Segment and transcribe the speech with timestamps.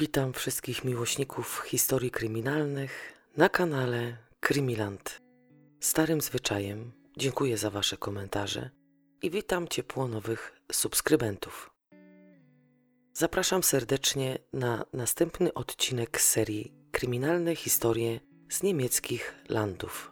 [0.00, 5.20] Witam wszystkich miłośników historii kryminalnych na kanale Krymiland.
[5.80, 8.70] Starym zwyczajem dziękuję za Wasze komentarze
[9.22, 11.70] i witam ciepło nowych subskrybentów.
[13.12, 18.20] Zapraszam serdecznie na następny odcinek serii Kryminalne historie
[18.50, 20.09] z niemieckich landów.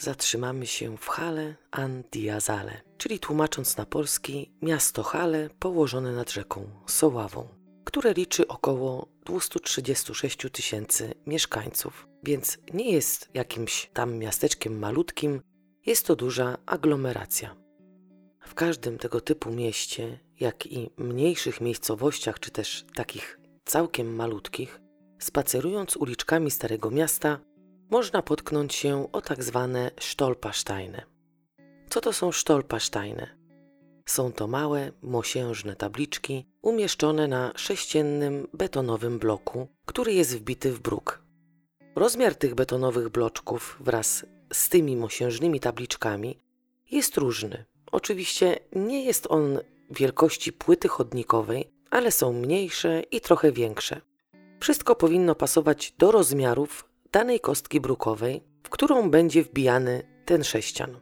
[0.00, 6.30] Zatrzymamy się w Halle an die Saale, czyli tłumacząc na polski miasto Halle położone nad
[6.30, 7.48] rzeką Soławą,
[7.84, 15.40] które liczy około 236 tysięcy mieszkańców, więc nie jest jakimś tam miasteczkiem malutkim,
[15.86, 17.56] jest to duża aglomeracja.
[18.40, 24.80] W każdym tego typu mieście, jak i mniejszych miejscowościach, czy też takich całkiem malutkich,
[25.18, 27.40] spacerując uliczkami Starego Miasta,
[27.90, 31.02] można potknąć się o tak zwane Stolpersteine.
[31.90, 33.36] Co to są Stolpersteine?
[34.06, 41.22] Są to małe, mosiężne tabliczki umieszczone na sześciennym betonowym bloku, który jest wbity w bruk.
[41.96, 46.38] Rozmiar tych betonowych bloczków wraz z tymi mosiężnymi tabliczkami
[46.90, 47.64] jest różny.
[47.92, 49.58] Oczywiście nie jest on
[49.90, 54.00] wielkości płyty chodnikowej, ale są mniejsze i trochę większe.
[54.60, 61.00] Wszystko powinno pasować do rozmiarów danej kostki brukowej, w którą będzie wbijany ten sześcian.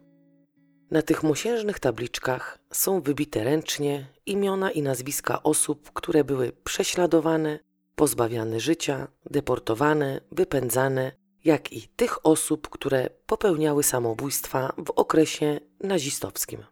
[0.91, 7.59] Na tych mosiężnych tabliczkach są wybite ręcznie imiona i nazwiska osób, które były prześladowane,
[7.95, 11.12] pozbawiane życia, deportowane, wypędzane,
[11.45, 16.65] jak i tych osób, które popełniały samobójstwa w okresie nazistowskim.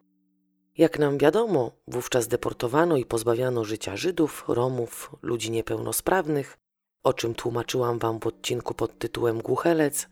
[0.78, 6.58] Jak nam wiadomo, wówczas deportowano i pozbawiano życia Żydów, Romów, ludzi niepełnosprawnych,
[7.06, 10.08] o czym tłumaczyłam Wam w odcinku pod tytułem Głuchelec.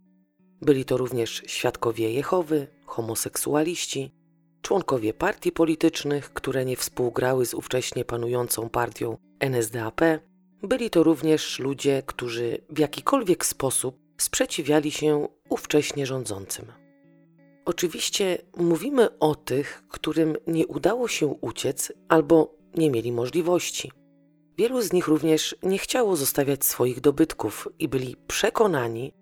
[0.63, 4.11] Byli to również świadkowie Jehowy, homoseksualiści,
[4.63, 10.01] członkowie partii politycznych, które nie współgrały z ówcześnie panującą partią NSDAP.
[10.63, 16.73] Byli to również ludzie, którzy w jakikolwiek sposób sprzeciwiali się ówcześnie rządzącym.
[17.65, 24.04] Oczywiście mówimy o tych, którym nie udało się uciec albo nie mieli możliwości.
[24.59, 29.13] Wielu z nich również nie chciało zostawiać swoich dobytków i byli przekonani,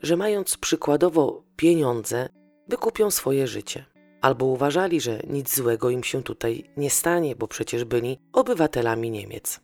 [0.00, 2.28] że mając przykładowo pieniądze,
[2.68, 3.84] wykupią swoje życie.
[4.20, 9.60] Albo uważali, że nic złego im się tutaj nie stanie, bo przecież byli obywatelami Niemiec.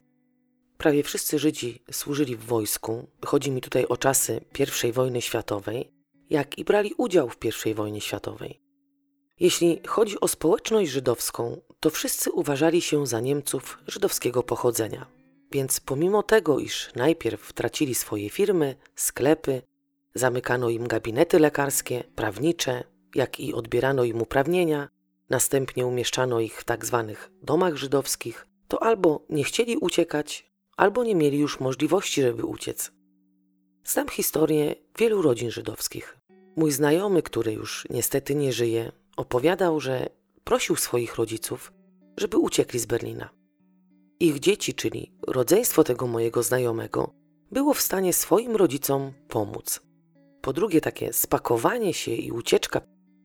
[0.78, 4.41] Prawie wszyscy Żydzi służyli w wojsku, chodzi mi tutaj o czasy
[4.89, 5.93] I wojny światowej,
[6.31, 8.60] jak i brali udział w I wojnie światowej.
[9.41, 15.18] Jeśli chodzi o społeczność żydowską, to wszyscy uważali się za Niemców żydowskiego pochodzenia.
[15.53, 19.62] Więc pomimo tego, iż najpierw tracili swoje firmy, sklepy,
[20.14, 24.88] zamykano im gabinety lekarskie, prawnicze, jak i odbierano im uprawnienia,
[25.31, 31.14] następnie umieszczano ich w tak zwanych domach żydowskich, to albo nie chcieli uciekać, albo nie
[31.14, 32.92] mieli już możliwości, żeby uciec.
[33.84, 36.19] Znam historię wielu rodzin żydowskich.
[36.56, 40.09] Mój znajomy, który już niestety nie żyje, opowiadał, że
[40.44, 41.72] prosił swoich rodziców,
[42.16, 43.38] żeby uciekli z Berlina.
[44.21, 47.15] Ich dzieci, czyli rodzeństwo tego mojego znajomego,
[47.51, 49.81] było w stanie swoim rodzicom pomóc.
[50.41, 52.81] Po drugie, takie spakowanie się i ucieczka,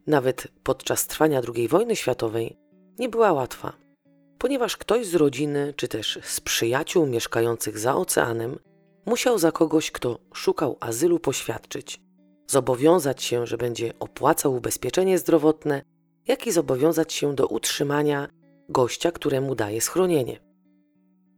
[0.08, 2.58] nawet podczas trwania II wojny światowej,
[3.00, 3.74] nie była łatwa,
[4.38, 8.59] ponieważ ktoś z rodziny czy też z przyjaciół mieszkających za oceanem
[9.06, 12.02] musiał za kogoś, kto szukał azylu, poświadczyć,
[12.48, 15.82] zobowiązać się, że będzie opłacał ubezpieczenie zdrowotne,
[16.28, 18.28] jak i zobowiązać się do utrzymania
[18.70, 20.53] gościa, któremu daje schronienie.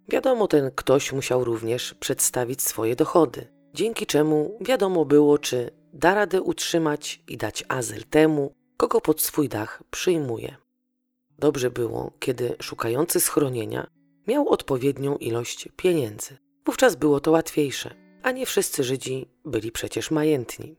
[0.09, 6.41] Wiadomo, ten ktoś musiał również przedstawić swoje dochody, dzięki czemu wiadomo było, czy da radę
[6.41, 10.55] utrzymać i dać azyl temu, kogo pod swój dach przyjmuje.
[11.39, 13.87] Dobrze było, kiedy szukający schronienia
[14.27, 16.37] miał odpowiednią ilość pieniędzy.
[16.65, 20.75] Wówczas było to łatwiejsze, a nie wszyscy Żydzi byli przecież majętni.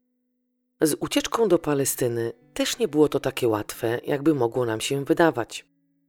[0.81, 5.67] Z ucieczką do Palestyny też nie było to takie łatwe, jakby mogło nam się wydawać.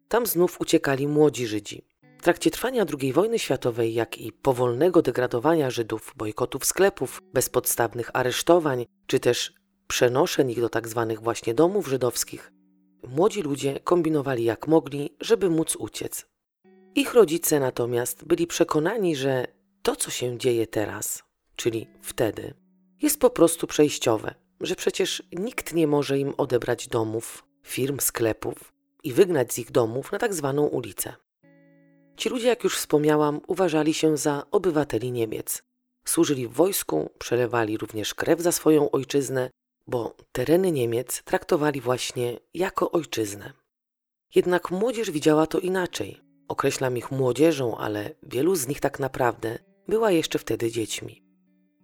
[0.08, 1.86] Tam znów uciekali młodzi Żydzi,
[2.18, 8.86] w trakcie trwania II wojny światowej, jak i powolnego degradowania Żydów, bojkotów sklepów, bezpodstawnych aresztowań,
[9.08, 9.54] czy też
[9.88, 11.06] przenoszeń ich do tzw.
[11.10, 12.52] Tak właśnie domów żydowskich,
[13.08, 16.26] młodzi ludzie kombinowali jak mogli, żeby móc uciec.
[16.96, 19.48] Ich rodzice natomiast byli przekonani, że
[19.82, 21.24] to, co się dzieje teraz,
[21.56, 22.54] czyli wtedy,
[23.02, 28.74] jest po prostu przejściowe, że przecież nikt nie może im odebrać domów, firm, sklepów
[29.04, 31.16] i wygnać z ich domów na tak zwaną ulicę.
[32.18, 35.64] Ci ludzie, jak już wspomniałam, uważali się za obywateli Niemiec.
[36.06, 39.50] Służyli w wojsku, przelewali również krew za swoją ojczyznę,
[39.88, 43.54] bo tereny Niemiec traktowali właśnie jako ojczyznę.
[44.36, 46.22] Jednak młodzież widziała to inaczej.
[46.48, 51.24] Określam ich młodzieżą, ale wielu z nich tak naprawdę była jeszcze wtedy dziećmi.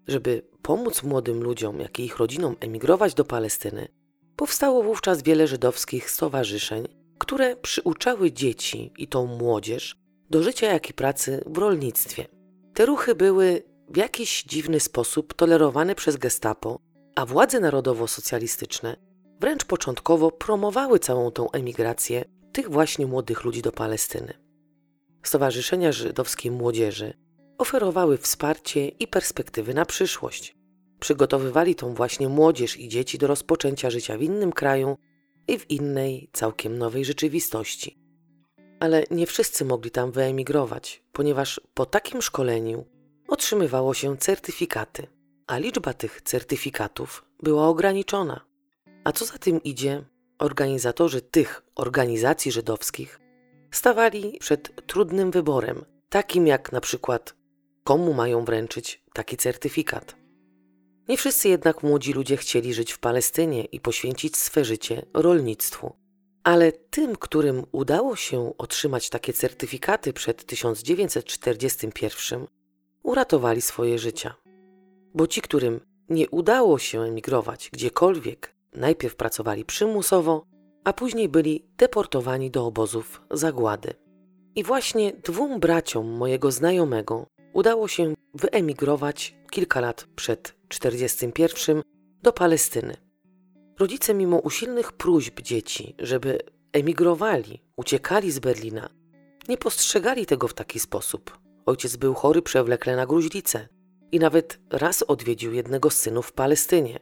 [0.08, 3.88] Żeby pomóc młodym ludziom, jak i ich rodzinom emigrować do Palestyny,
[4.36, 6.88] powstało wówczas wiele żydowskich stowarzyszeń,
[7.18, 10.03] które przyuczały dzieci i tą młodzież
[10.34, 12.26] do życia, jak i pracy w rolnictwie.
[12.74, 16.80] Te ruchy były w jakiś dziwny sposób tolerowane przez gestapo,
[17.16, 18.96] a władze narodowo-socjalistyczne
[19.42, 24.34] wręcz początkowo promowały całą tą emigrację tych właśnie młodych ludzi do Palestyny.
[25.24, 27.14] Stowarzyszenia żydowskiej młodzieży
[27.58, 30.56] oferowały wsparcie i perspektywy na przyszłość.
[31.00, 34.98] Przygotowywali tą właśnie młodzież i dzieci do rozpoczęcia życia w innym kraju
[35.48, 38.03] i w innej, całkiem nowej rzeczywistości.
[38.84, 42.86] Ale nie wszyscy mogli tam wyemigrować, ponieważ po takim szkoleniu
[43.28, 45.08] otrzymywało się certyfikaty,
[45.48, 48.46] a liczba tych certyfikatów była ograniczona.
[49.04, 50.04] A co za tym idzie,
[50.40, 53.20] organizatorzy tych organizacji żydowskich
[53.72, 57.36] stawali przed trudnym wyborem, takim jak na przykład
[57.84, 60.16] komu mają wręczyć taki certyfikat.
[61.08, 66.03] Nie wszyscy jednak młodzi ludzie chcieli żyć w Palestynie i poświęcić swe życie rolnictwu.
[66.44, 72.48] Ale tym, którym udało się otrzymać takie certyfikaty przed 1941,
[73.04, 74.36] uratowali swoje życia.
[75.14, 75.80] Bo ci, którym
[76.10, 80.46] nie udało się emigrować gdziekolwiek, najpierw pracowali przymusowo,
[80.84, 83.94] a później byli deportowani do obozów zagłady.
[84.56, 91.82] I właśnie dwóm braciom mojego znajomego udało się wyemigrować kilka lat przed 1941
[92.22, 93.03] do Palestyny.
[93.80, 96.40] Rodzice, mimo usilnych próśb dzieci, żeby
[96.74, 98.90] emigrowali, uciekali z Berlina,
[99.50, 101.38] nie postrzegali tego w taki sposób.
[101.66, 103.68] Ojciec był chory przewlekle na gruźlicę
[104.12, 107.00] i nawet raz odwiedził jednego z synów w Palestynie.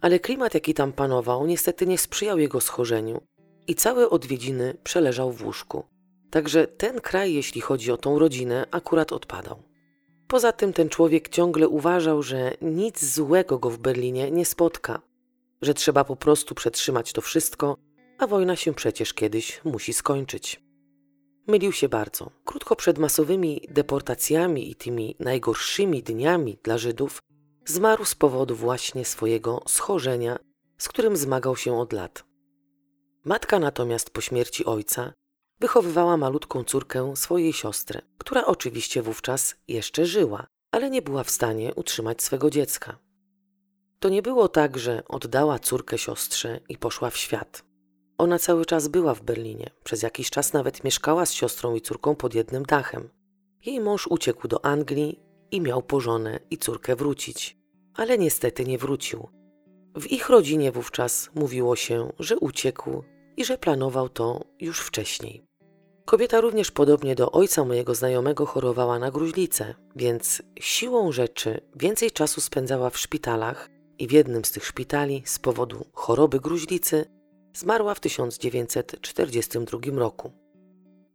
[0.00, 3.20] Ale klimat, jaki tam panował, niestety nie sprzyjał jego schorzeniu
[3.66, 5.84] i całe odwiedziny przeleżał w łóżku.
[6.30, 9.62] Także ten kraj, jeśli chodzi o tą rodzinę, akurat odpadał.
[10.28, 15.00] Poza tym ten człowiek ciągle uważał, że nic złego go w Berlinie nie spotka,
[15.62, 17.76] że trzeba po prostu przetrzymać to wszystko,
[18.18, 20.62] a wojna się przecież kiedyś musi skończyć.
[21.46, 22.30] Mylił się bardzo.
[22.44, 27.18] Krótko przed masowymi deportacjami i tymi najgorszymi dniami dla Żydów
[27.66, 30.38] zmarł z powodu właśnie swojego schorzenia,
[30.78, 32.24] z którym zmagał się od lat.
[33.24, 35.12] Matka natomiast po śmierci ojca
[35.60, 41.74] wychowywała malutką córkę swojej siostry, która oczywiście wówczas jeszcze żyła, ale nie była w stanie
[41.74, 42.98] utrzymać swego dziecka.
[44.02, 47.64] To nie było tak, że oddała córkę siostrze i poszła w świat.
[48.18, 52.14] Ona cały czas była w Berlinie, przez jakiś czas nawet mieszkała z siostrą i córką
[52.14, 53.08] pod jednym dachem.
[53.66, 55.20] Jej mąż uciekł do Anglii
[55.50, 57.56] i miał po żonę i córkę wrócić,
[57.94, 59.28] ale niestety nie wrócił.
[59.96, 63.02] W ich rodzinie wówczas mówiło się, że uciekł
[63.36, 65.44] i że planował to już wcześniej.
[66.04, 72.40] Kobieta również podobnie do ojca mojego znajomego chorowała na gruźlicę, więc siłą rzeczy więcej czasu
[72.40, 77.04] spędzała w szpitalach i w jednym z tych szpitali z powodu choroby gruźlicy
[77.54, 80.32] zmarła w 1942 roku.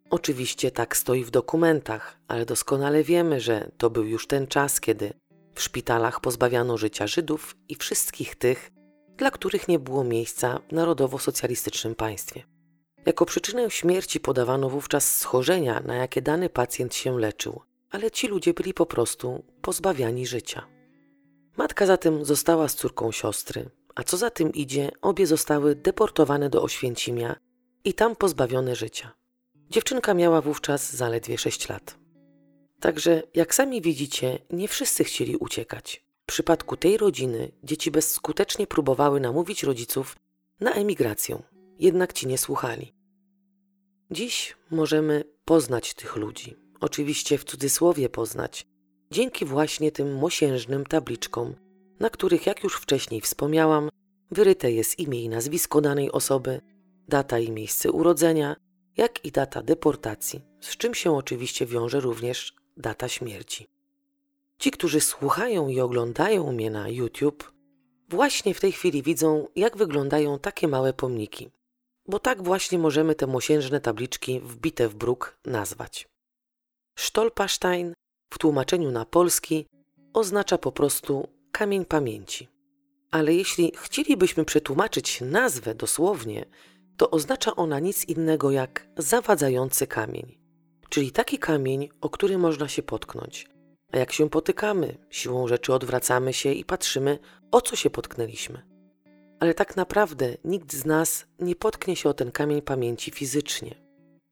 [0.09, 5.13] Oczywiście tak stoi w dokumentach, ale doskonale wiemy, że to był już ten czas, kiedy
[5.55, 8.71] w szpitalach pozbawiano życia Żydów i wszystkich tych,
[9.17, 12.43] dla których nie było miejsca w narodowo-socjalistycznym państwie.
[13.05, 18.53] Jako przyczynę śmierci podawano wówczas schorzenia, na jakie dany pacjent się leczył, ale ci ludzie
[18.53, 20.76] byli po prostu pozbawiani życia.
[21.57, 26.63] Matka zatem została z córką siostry, a co za tym idzie, obie zostały deportowane do
[26.63, 27.35] Oświęcimia
[27.83, 29.11] i tam pozbawione życia.
[29.69, 31.99] Dziewczynka miała wówczas zaledwie 6 lat.
[32.79, 36.05] Także, jak sami widzicie, nie wszyscy chcieli uciekać.
[36.23, 40.15] W przypadku tej rodziny dzieci bezskutecznie próbowały namówić rodziców
[40.59, 41.43] na emigrację,
[41.79, 42.93] jednak ci nie słuchali.
[44.11, 48.65] Dziś możemy poznać tych ludzi, oczywiście w cudzysłowie poznać,
[49.11, 51.55] dzięki właśnie tym mosiężnym tabliczkom,
[51.99, 53.89] na których, jak już wcześniej wspomniałam,
[54.31, 56.61] wyryte jest imię i nazwisko danej osoby,
[57.07, 58.55] data i miejsce urodzenia,
[58.97, 63.67] jak i data deportacji, z czym się oczywiście wiąże również data śmierci.
[64.59, 67.53] Ci, którzy słuchają i oglądają mnie na YouTube,
[68.09, 71.51] właśnie w tej chwili widzą, jak wyglądają takie małe pomniki,
[72.07, 76.07] bo tak właśnie możemy te mosiężne tabliczki wbite w bruk nazwać.
[76.99, 77.93] Stolperstein
[78.29, 79.65] w tłumaczeniu na polski
[80.13, 82.47] oznacza po prostu kamień pamięci.
[83.11, 86.45] Ale jeśli chcielibyśmy przetłumaczyć nazwę dosłownie,
[86.97, 90.37] to oznacza ona nic innego jak zawadzający kamień,
[90.89, 93.47] czyli taki kamień, o który można się potknąć.
[93.91, 97.19] A jak się potykamy, siłą rzeczy odwracamy się i patrzymy,
[97.51, 98.61] o co się potknęliśmy.
[99.39, 103.75] Ale tak naprawdę nikt z nas nie potknie się o ten kamień pamięci fizycznie,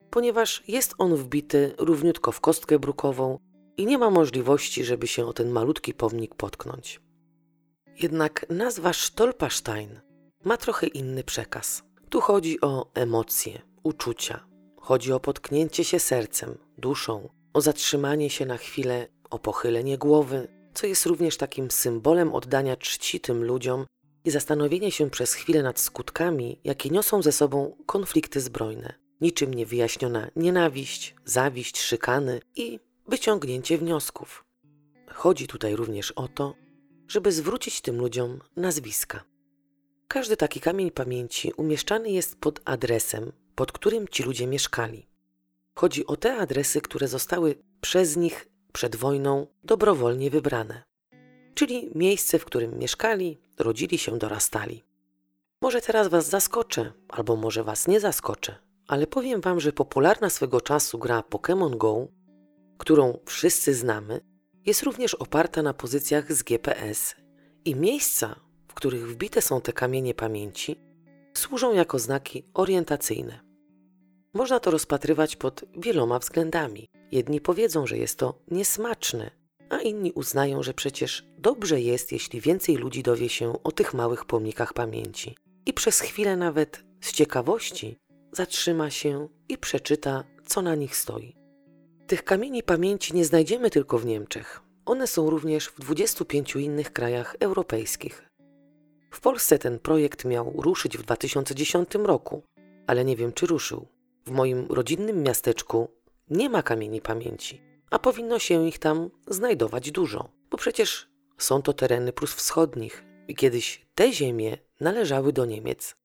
[0.09, 3.39] ponieważ jest on wbity równiutko w kostkę brukową
[3.77, 7.01] i nie ma możliwości, żeby się o ten malutki pomnik potknąć.
[8.01, 10.01] Jednak nazwa Stolperstein
[10.43, 11.83] ma trochę inny przekaz.
[12.09, 14.47] Tu chodzi o emocje, uczucia.
[14.77, 20.87] Chodzi o potknięcie się sercem, duszą, o zatrzymanie się na chwilę, o pochylenie głowy, co
[20.87, 23.85] jest również takim symbolem oddania czci tym ludziom
[24.25, 28.93] i zastanowienie się przez chwilę nad skutkami, jakie niosą ze sobą konflikty zbrojne.
[29.21, 34.45] Niczym niewyjaśniona nienawiść, zawiść, szykany i wyciągnięcie wniosków.
[35.07, 36.55] Chodzi tutaj również o to,
[37.07, 39.23] żeby zwrócić tym ludziom nazwiska.
[40.07, 45.07] Każdy taki kamień pamięci umieszczany jest pod adresem, pod którym ci ludzie mieszkali.
[45.75, 50.83] Chodzi o te adresy, które zostały przez nich przed wojną dobrowolnie wybrane,
[51.53, 54.83] czyli miejsce, w którym mieszkali, rodzili się, dorastali.
[55.61, 58.55] Może teraz Was zaskoczę, albo może Was nie zaskoczę,
[58.87, 62.07] ale powiem Wam, że popularna swego czasu gra Pokémon Go,
[62.77, 64.21] którą wszyscy znamy,
[64.65, 67.15] jest również oparta na pozycjach z GPS
[67.65, 70.75] i miejsca, w których wbite są te kamienie pamięci,
[71.33, 73.39] służą jako znaki orientacyjne.
[74.33, 76.89] Można to rozpatrywać pod wieloma względami.
[77.11, 79.31] Jedni powiedzą, że jest to niesmaczne,
[79.69, 84.25] a inni uznają, że przecież dobrze jest, jeśli więcej ludzi dowie się o tych małych
[84.25, 87.97] pomnikach pamięci i przez chwilę nawet z ciekawości
[88.31, 91.44] zatrzyma się i przeczyta, co na nich stoi.
[92.07, 94.61] Tych kamieni pamięci nie znajdziemy tylko w Niemczech.
[94.85, 98.29] One są również w 25 innych krajach europejskich.
[99.11, 102.43] W Polsce ten projekt miał ruszyć w 2010 roku,
[102.87, 103.87] ale nie wiem czy ruszył.
[104.25, 105.87] W moim rodzinnym miasteczku
[106.29, 111.73] nie ma kamieni pamięci, a powinno się ich tam znajdować dużo, bo przecież są to
[111.73, 115.95] tereny Prus Wschodnich i kiedyś te ziemie należały do Niemiec.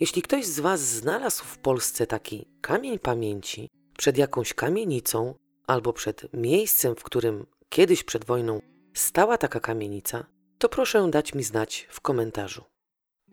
[0.00, 5.34] Jeśli ktoś z Was znalazł w Polsce taki kamień pamięci przed jakąś kamienicą
[5.66, 8.60] albo przed miejscem, w którym kiedyś przed wojną
[8.94, 10.26] stała taka kamienica,
[10.58, 12.64] to proszę dać mi znać w komentarzu.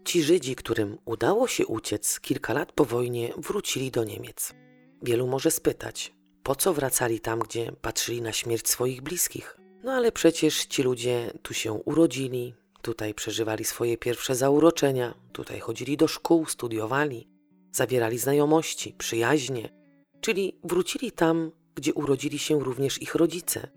[0.05, 4.53] Ci Żydzi, którym udało się uciec kilka lat po wojnie, wrócili do Niemiec.
[5.01, 9.57] Wielu może spytać, po co wracali tam, gdzie patrzyli na śmierć swoich bliskich?
[9.83, 15.97] No ale przecież ci ludzie tu się urodzili, tutaj przeżywali swoje pierwsze zauroczenia, tutaj chodzili
[15.97, 17.27] do szkół, studiowali,
[17.71, 19.82] zawierali znajomości, przyjaźnie,
[20.23, 23.67] czyli wrócili tam, gdzie urodzili się również ich rodzice.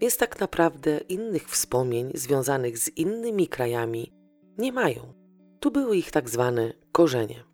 [0.00, 4.12] Więc tak naprawdę innych wspomnień związanych z innymi krajami
[4.58, 5.14] nie mają.
[5.60, 7.44] Tu były ich tak zwane korzenie.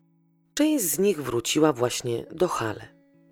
[0.53, 2.87] Część z nich wróciła właśnie do Hale.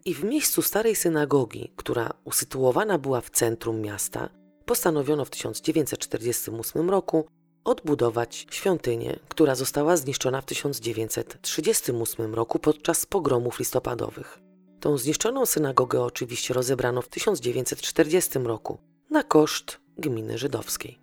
[0.06, 4.30] I w miejscu starej synagogi, która usytuowana była w centrum miasta,
[4.66, 7.28] postanowiono w 1948 roku
[7.64, 14.51] odbudować świątynię, która została zniszczona w 1938 roku podczas pogromów listopadowych.
[14.82, 18.78] Tą zniszczoną synagogę oczywiście rozebrano w 1940 roku
[19.10, 21.00] na koszt gminy żydowskiej.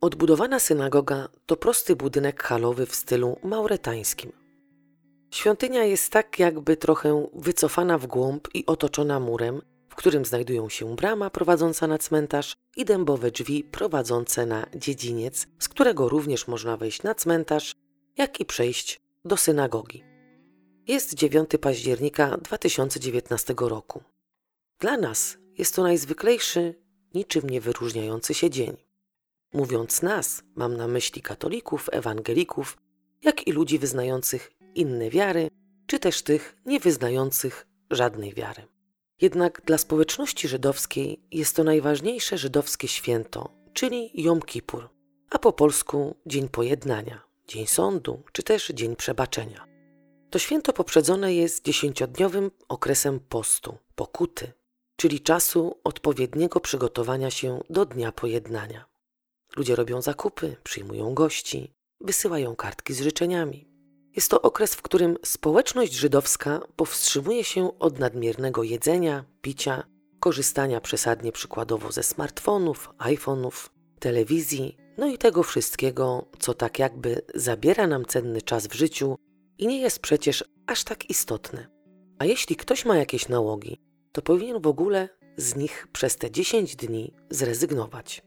[0.00, 4.32] Odbudowana synagoga to prosty budynek halowy w stylu mauretańskim.
[5.30, 10.96] Świątynia jest tak jakby trochę wycofana w głąb i otoczona murem, w którym znajdują się
[10.96, 17.02] brama prowadząca na cmentarz i dębowe drzwi prowadzące na dziedziniec, z którego również można wejść
[17.02, 17.74] na cmentarz,
[18.16, 20.09] jak i przejść do synagogi.
[20.90, 24.02] Jest 9 października 2019 roku.
[24.78, 26.74] Dla nas jest to najzwyklejszy,
[27.14, 28.76] niczym nie wyróżniający się dzień.
[29.52, 32.78] Mówiąc nas, mam na myśli katolików, ewangelików,
[33.22, 35.48] jak i ludzi wyznających inne wiary,
[35.86, 38.62] czy też tych niewyznających żadnej wiary.
[39.20, 44.88] Jednak dla społeczności żydowskiej jest to najważniejsze żydowskie święto, czyli Jom Kippur,
[45.30, 49.69] a po polsku Dzień Pojednania, Dzień Sądu, czy też Dzień Przebaczenia.
[50.30, 54.52] To święto poprzedzone jest dziesięciodniowym okresem postu, pokuty,
[54.96, 58.84] czyli czasu odpowiedniego przygotowania się do Dnia Pojednania.
[59.56, 63.68] Ludzie robią zakupy, przyjmują gości, wysyłają kartki z życzeniami.
[64.16, 69.82] Jest to okres, w którym społeczność żydowska powstrzymuje się od nadmiernego jedzenia, picia,
[70.20, 73.68] korzystania przesadnie przykładowo ze smartfonów, iPhone'ów,
[73.98, 79.16] telewizji, no i tego wszystkiego, co tak jakby zabiera nam cenny czas w życiu
[79.60, 81.66] i nie jest przecież aż tak istotne.
[82.18, 83.80] A jeśli ktoś ma jakieś nałogi,
[84.12, 88.22] to powinien w ogóle z nich przez te 10 dni zrezygnować.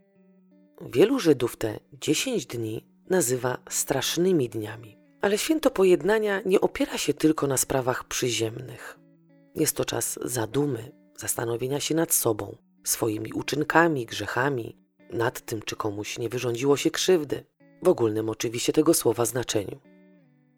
[0.81, 7.47] Wielu Żydów te 10 dni nazywa strasznymi dniami, Ale święto pojednania nie opiera się tylko
[7.47, 8.99] na sprawach przyziemnych.
[9.55, 14.77] Jest to czas zadumy, zastanowienia się nad sobą, swoimi uczynkami, grzechami,
[15.09, 17.45] nad tym, czy komuś nie wyrządziło się krzywdy,
[17.83, 19.92] w ogólnym oczywiście tego słowa znaczeniu.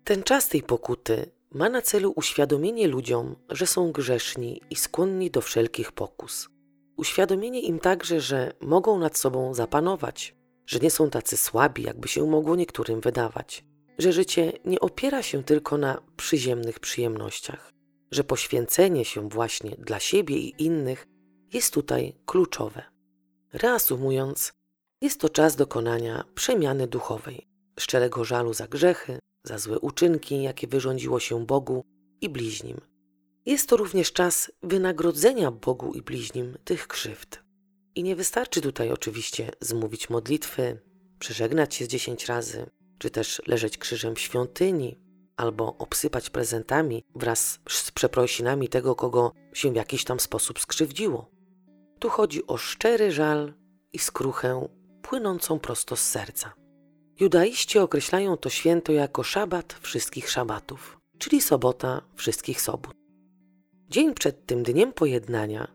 [0.05, 5.41] Ten czas tej pokuty ma na celu uświadomienie ludziom, że są grzeszni i skłonni do
[5.41, 6.49] wszelkich pokus.
[6.97, 10.35] Uświadomienie im także, że mogą nad sobą zapanować,
[10.65, 13.65] że nie są tacy słabi, jakby się mogło niektórym wydawać,
[13.97, 17.73] że życie nie opiera się tylko na przyziemnych przyjemnościach,
[18.11, 21.07] że poświęcenie się właśnie dla siebie i innych
[21.53, 22.83] jest tutaj kluczowe.
[23.53, 24.53] Reasumując,
[25.01, 27.47] jest to czas dokonania przemiany duchowej,
[27.79, 31.83] szczerego żalu za grzechy, za złe uczynki, jakie wyrządziło się Bogu
[32.21, 32.81] i bliźnim.
[33.45, 37.43] Jest to również czas wynagrodzenia Bogu i bliźnim tych krzywd.
[37.95, 40.79] I nie wystarczy tutaj oczywiście zmówić modlitwy,
[41.19, 44.99] przeżegnać się z dziesięć razy, czy też leżeć krzyżem w świątyni,
[45.37, 51.31] albo obsypać prezentami wraz z przeprosinami tego, kogo się w jakiś tam sposób skrzywdziło.
[51.99, 53.53] Tu chodzi o szczery żal
[53.93, 54.67] i skruchę
[55.01, 56.64] płynącą prosto z serca.
[57.19, 62.93] Judaiści określają to święto jako szabat wszystkich szabatów, czyli sobota wszystkich sobot.
[63.89, 65.67] Dzień przed tym dniem pojednania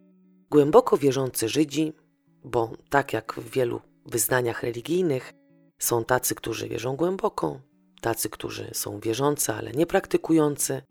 [0.51, 1.93] głęboko wierzący Żydzi,
[2.45, 5.33] bo tak jak w wielu wyznaniach religijnych,
[5.79, 7.61] są tacy, którzy wierzą głęboko,
[8.01, 10.83] tacy, którzy są wierzący, ale nie praktykujący,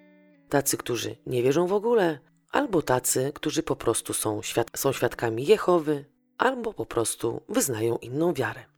[0.49, 2.19] tacy, którzy nie wierzą w ogóle,
[2.51, 6.05] albo tacy, którzy po prostu są, świad są świadkami Jehowy,
[6.37, 8.68] albo po prostu wyznają inną wiarę.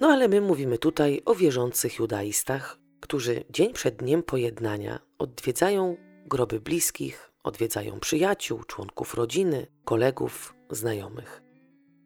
[0.00, 6.60] No ale my mówimy tutaj o wierzących judaistach, którzy dzień przed dniem pojednania odwiedzają groby
[6.60, 11.42] bliskich, odwiedzają przyjaciół, członków rodziny, kolegów, znajomych.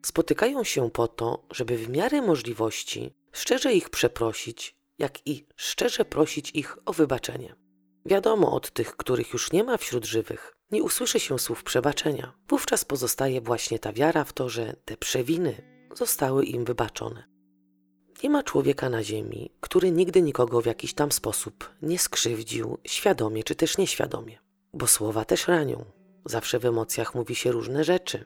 [0.02, 6.50] Spotykają się po to, żeby w miarę możliwości szczerze ich przeprosić, jak i szczerze prosić
[6.50, 7.54] ich o wybaczenie.
[8.06, 12.32] Wiadomo od tych, których już nie ma wśród żywych, nie usłyszy się słów przebaczenia.
[12.49, 15.62] Wówczas pozostaje właśnie ta wiara w to, że te przewiny
[15.94, 17.32] zostały im wybaczone.
[18.22, 23.44] Nie ma człowieka na ziemi, który nigdy nikogo w jakiś tam sposób nie skrzywdził, świadomie
[23.44, 24.38] czy też nieświadomie.
[24.74, 25.85] Bo słowa też ranią.
[26.24, 28.24] Zawsze w emocjach mówi się różne rzeczy,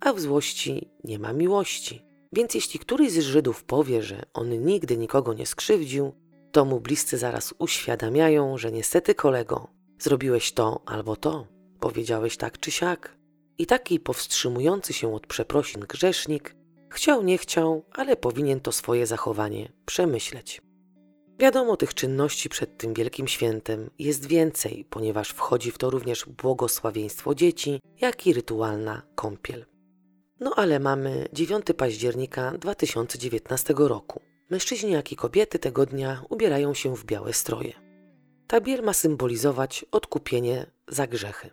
[0.00, 2.04] a w złości nie ma miłości.
[2.32, 6.12] Więc jeśli któryś z Żydów powie, że on nigdy nikogo nie skrzywdził,
[6.52, 11.46] to mu bliscy zaraz uświadamiają, że niestety kolego, zrobiłeś to albo to,
[11.80, 13.16] powiedziałeś tak czy siak.
[13.58, 16.56] I taki powstrzymujący się od przeprosin grzesznik
[16.94, 20.62] chciał, nie chciał, ale powinien to swoje zachowanie przemyśleć.
[21.38, 27.34] Wiadomo, tych czynności przed tym wielkim świętem jest więcej, ponieważ wchodzi w to również błogosławieństwo
[27.34, 29.66] dzieci, jak i rytualna kąpiel.
[30.40, 34.20] No ale mamy 9 października 2019 roku.
[34.50, 37.72] Mężczyźni, jak i kobiety tego dnia ubierają się w białe stroje.
[38.46, 41.50] Ta biel ma symbolizować odkupienie za grzechy.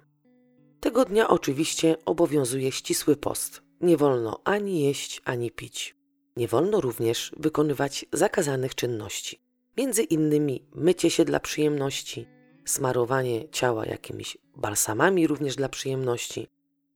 [0.80, 3.71] Tego dnia oczywiście obowiązuje ścisły post.
[3.82, 5.96] Nie wolno ani jeść, ani pić.
[6.38, 9.42] Nie wolno również wykonywać zakazanych czynności.
[9.78, 12.28] Między innymi mycie się dla przyjemności,
[12.66, 16.48] smarowanie ciała jakimiś balsamami również dla przyjemności.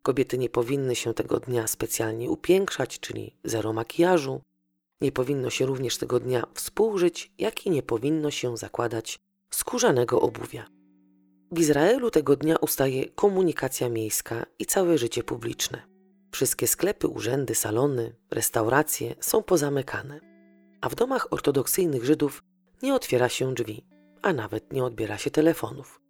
[0.01, 4.41] Kobiety nie powinny się tego dnia specjalnie upiększać, czyli zero makijażu.
[5.01, 9.19] Nie powinno się również tego dnia współżyć, jak i nie powinno się zakładać
[9.49, 10.65] skórzanego obuwia.
[11.51, 15.94] W Izraelu tego dnia ustaje komunikacja miejska i całe życie publiczne.
[16.35, 20.19] Wszystkie sklepy, urzędy, salony, restauracje są pozamykane,
[20.81, 22.43] a w domach ortodoksyjnych Żydów
[22.81, 23.85] nie otwiera się drzwi,
[24.21, 26.01] a nawet nie odbiera się telefonów.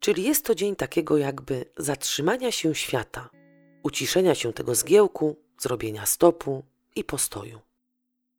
[0.00, 3.30] Czyli jest to dzień takiego jakby zatrzymania się świata,
[3.82, 6.64] uciszenia się tego zgiełku, zrobienia stopu
[6.96, 7.60] i postoju.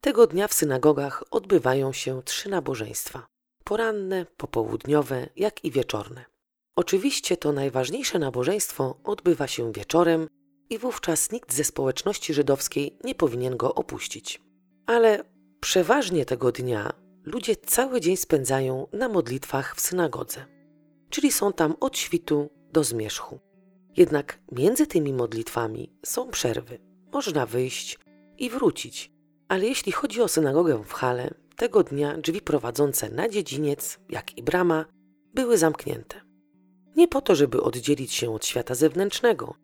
[0.02, 3.28] Tego dnia w synagogach odbywają się trzy nabożeństwa:
[3.63, 6.26] poranne, popołudniowe, jak i wieczorne.
[6.76, 10.28] Oczywiście to najważniejsze nabożeństwo odbywa się wieczorem
[10.72, 14.42] i wówczas nikt ze społeczności żydowskiej nie powinien go opuścić.
[14.86, 15.24] Ale
[15.60, 20.46] przeważnie tego dnia ludzie cały dzień spędzają na modlitwach w synagodze,
[21.10, 23.40] czyli są tam od świtu do zmierzchu.
[23.98, 26.80] Jednak między tymi modlitwami są przerwy.
[27.14, 28.00] Można wyjść
[28.38, 29.12] i wrócić.
[29.48, 34.44] Ale jeśli chodzi o synagogę w Hale, tego dnia drzwi prowadzące na dziedziniec, jak i
[34.44, 34.86] brama,
[35.34, 36.22] były zamknięte.
[36.96, 39.56] Nie po to, żeby oddzielić się od świata zewnętrznego,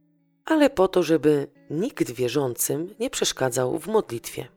[0.48, 4.48] ale po to, żeby nikt wierzącym nie przeszkadzał w modlitwie.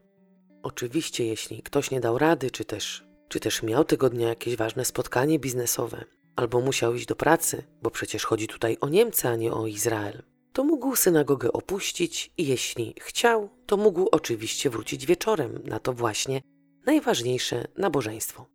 [0.63, 4.85] Oczywiście, jeśli ktoś nie dał rady, czy też, czy też miał tego dnia jakieś ważne
[4.85, 9.53] spotkanie biznesowe, albo musiał iść do pracy, bo przecież chodzi tutaj o Niemcy, a nie
[9.53, 10.23] o Izrael,
[10.53, 16.41] to mógł synagogę opuścić i jeśli chciał, to mógł oczywiście wrócić wieczorem na to właśnie
[16.85, 18.45] najważniejsze nabożeństwo.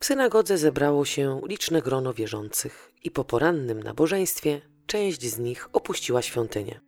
[0.00, 6.22] W synagodze zebrało się liczne grono wierzących i po porannym nabożeństwie część z nich opuściła
[6.22, 6.80] świątynię.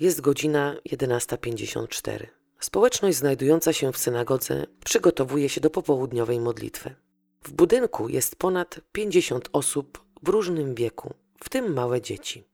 [0.00, 2.26] Jest godzina 11.54.
[2.60, 6.94] Społeczność znajdująca się w synagodze przygotowuje się do popołudniowej modlitwy.
[7.44, 12.44] W budynku jest ponad 50 osób w różnym wieku, w tym małe dzieci.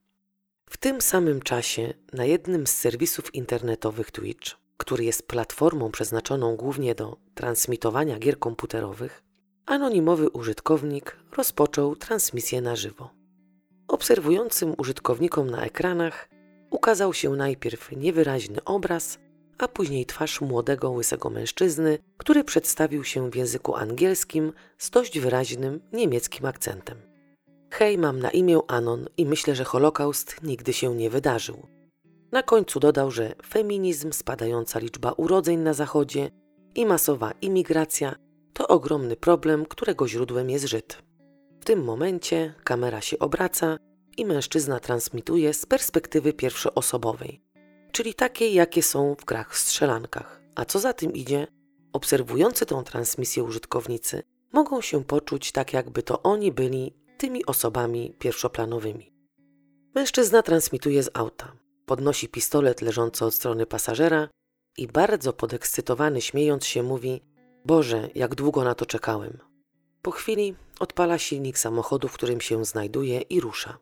[0.70, 6.94] W tym samym czasie na jednym z serwisów internetowych Twitch, który jest platformą przeznaczoną głównie
[6.94, 9.22] do transmitowania gier komputerowych,
[9.66, 13.21] anonimowy użytkownik rozpoczął transmisję na żywo.
[13.92, 16.28] Obserwującym użytkownikom na ekranach
[16.70, 19.18] ukazał się najpierw niewyraźny obraz,
[19.58, 25.80] a później twarz młodego, łysego mężczyzny, który przedstawił się w języku angielskim z dość wyraźnym
[25.92, 26.98] niemieckim akcentem.
[27.70, 31.66] Hej, mam na imię Anon i myślę, że Holokaust nigdy się nie wydarzył.
[32.32, 36.30] Na końcu dodał, że feminizm, spadająca liczba urodzeń na Zachodzie
[36.74, 38.14] i masowa imigracja
[38.52, 41.11] to ogromny problem, którego źródłem jest Żyd.
[41.62, 43.78] W tym momencie kamera się obraca
[44.16, 47.42] i mężczyzna transmituje z perspektywy pierwszoosobowej,
[47.92, 50.42] czyli takiej, jakie są w grach strzelankach.
[50.54, 51.46] A co za tym idzie,
[51.92, 54.22] obserwujący tą transmisję użytkownicy
[54.52, 59.12] mogą się poczuć tak, jakby to oni byli tymi osobami pierwszoplanowymi.
[59.94, 61.52] Mężczyzna transmituje z auta,
[61.86, 64.28] podnosi pistolet leżący od strony pasażera
[64.78, 67.20] i bardzo podekscytowany, śmiejąc się, mówi:
[67.64, 69.38] Boże, jak długo na to czekałem.
[70.02, 73.78] Po chwili odpala silnik samochodu, w którym się znajduje i rusza.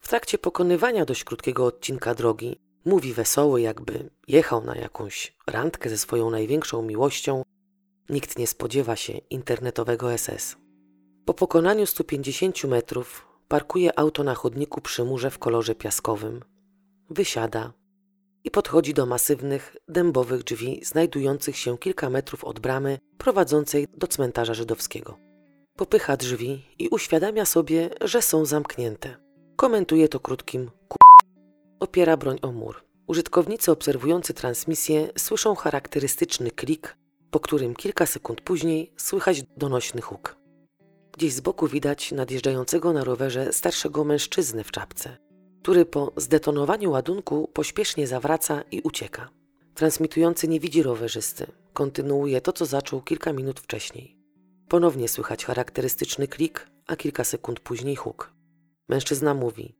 [0.00, 5.98] W trakcie pokonywania dość krótkiego odcinka drogi mówi wesoły, jakby jechał na jakąś randkę ze
[5.98, 7.42] swoją największą miłością.
[8.08, 10.56] Nikt nie spodziewa się internetowego SS.
[11.24, 16.44] Po pokonaniu 150 metrów parkuje auto na chodniku przy murze w kolorze piaskowym.
[17.10, 17.72] Wysiada
[18.44, 24.54] i podchodzi do masywnych, dębowych drzwi znajdujących się kilka metrów od bramy prowadzącej do cmentarza
[24.54, 25.27] żydowskiego.
[25.78, 29.16] Popycha drzwi i uświadamia sobie, że są zamknięte.
[29.56, 30.98] Komentuje to krótkim ku...
[31.80, 32.84] Opiera broń o mur.
[33.06, 36.96] Użytkownicy obserwujący transmisję słyszą charakterystyczny klik,
[37.30, 40.36] po którym kilka sekund później słychać donośny huk.
[41.12, 45.16] Gdzieś z boku widać nadjeżdżającego na rowerze starszego mężczyznę w czapce,
[45.62, 49.28] który po zdetonowaniu ładunku pośpiesznie zawraca i ucieka.
[49.74, 51.46] Transmitujący nie widzi rowerzysty.
[51.72, 54.17] Kontynuuje to, co zaczął kilka minut wcześniej.
[54.68, 58.32] Ponownie słychać charakterystyczny klik, a kilka sekund później huk.
[58.88, 59.76] Mężczyzna mówi: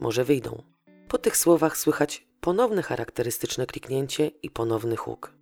[0.00, 0.62] Może wyjdą.
[1.08, 5.34] Po tych słowach słychać ponowne charakterystyczne kliknięcie i ponowny huk.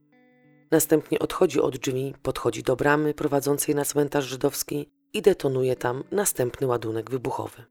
[0.70, 6.66] Następnie odchodzi od drzwi, podchodzi do bramy prowadzącej na cmentarz żydowski i detonuje tam następny
[6.66, 7.64] ładunek wybuchowy.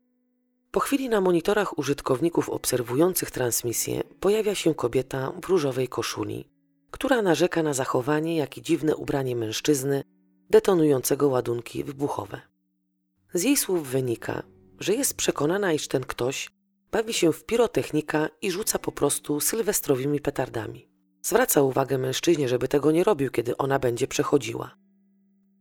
[0.71, 6.49] Po chwili na monitorach użytkowników obserwujących transmisję pojawia się kobieta w różowej koszuli,
[6.91, 10.03] która narzeka na zachowanie, jak i dziwne ubranie mężczyzny
[10.49, 12.41] detonującego ładunki wybuchowe.
[13.33, 14.43] Z jej słów wynika,
[14.79, 16.49] że jest przekonana, iż ten ktoś
[16.91, 20.89] bawi się w pirotechnika i rzuca po prostu sylwestrowymi petardami.
[21.21, 24.75] Zwraca uwagę mężczyźnie, żeby tego nie robił, kiedy ona będzie przechodziła.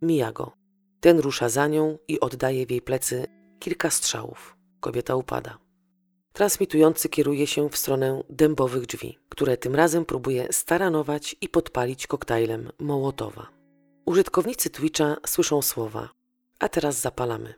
[0.03, 0.53] Mija go.
[1.01, 3.27] Ten rusza za nią i oddaje w jej plecy
[3.59, 4.57] kilka strzałów.
[4.81, 5.59] Kobieta upada.
[6.33, 12.71] Transmitujący kieruje się w stronę dębowych drzwi, które tym razem próbuje staranować i podpalić koktajlem
[12.79, 13.58] Mołotowa.
[14.09, 16.09] Użytkownicy Twitcha słyszą słowa:
[16.59, 17.55] A teraz zapalamy.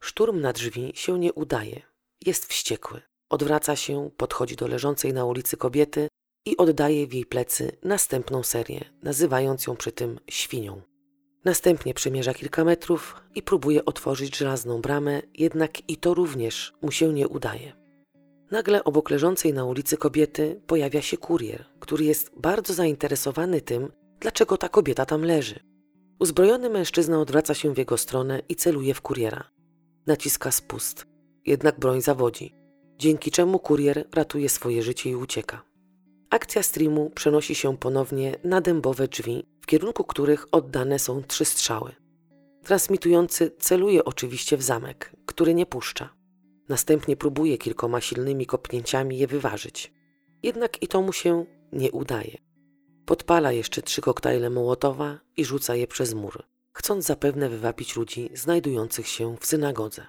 [0.00, 1.82] Szturm na drzwi się nie udaje.
[2.26, 3.02] Jest wściekły.
[3.28, 6.08] Odwraca się, podchodzi do leżącej na ulicy kobiety
[6.46, 10.82] i oddaje w jej plecy następną serię, nazywając ją przy tym świnią.
[11.44, 17.12] Następnie przemierza kilka metrów i próbuje otworzyć żelazną bramę, jednak i to również mu się
[17.12, 17.72] nie udaje.
[18.50, 24.56] Nagle obok leżącej na ulicy kobiety pojawia się kurier, który jest bardzo zainteresowany tym, dlaczego
[24.56, 25.71] ta kobieta tam leży.
[26.22, 29.50] Uzbrojony mężczyzna odwraca się w jego stronę i celuje w kuriera.
[30.06, 31.06] Naciska spust,
[31.46, 32.54] jednak broń zawodzi,
[32.98, 35.62] dzięki czemu kurier ratuje swoje życie i ucieka.
[36.30, 41.92] Akcja streamu przenosi się ponownie na dębowe drzwi, w kierunku których oddane są trzy strzały.
[42.64, 46.14] Transmitujący celuje oczywiście w zamek, który nie puszcza.
[46.68, 49.92] Następnie próbuje kilkoma silnymi kopnięciami je wyważyć.
[50.42, 52.51] Jednak i to mu się nie udaje.
[53.06, 59.08] Podpala jeszcze trzy koktajle Mołotowa i rzuca je przez mur, chcąc zapewne wywapić ludzi znajdujących
[59.08, 60.06] się w synagodze.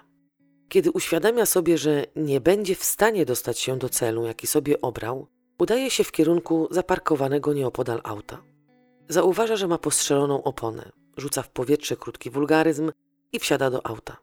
[0.68, 5.26] Kiedy uświadamia sobie, że nie będzie w stanie dostać się do celu, jaki sobie obrał,
[5.58, 8.42] udaje się w kierunku zaparkowanego nieopodal auta.
[9.08, 12.92] Zauważa, że ma postrzeloną oponę, rzuca w powietrze krótki wulgaryzm
[13.32, 14.16] i wsiada do auta.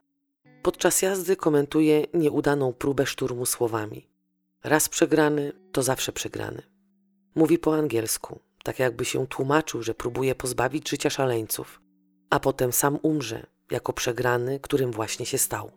[0.62, 4.10] Podczas jazdy komentuje nieudaną próbę szturmu słowami:
[4.63, 6.62] Raz przegrany, to zawsze przegrany.
[7.36, 11.82] Mówi po angielsku, tak jakby się tłumaczył, że próbuje pozbawić życia szaleńców,
[12.30, 15.71] a potem sam umrze, jako przegrany, którym właśnie się stał.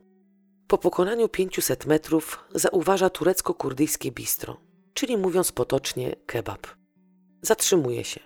[0.67, 4.61] Po pokonaniu 500 metrów zauważa turecko-kurdyjskie bistro,
[4.95, 6.67] czyli mówiąc potocznie kebab.
[7.43, 8.21] Zatrzymuje się.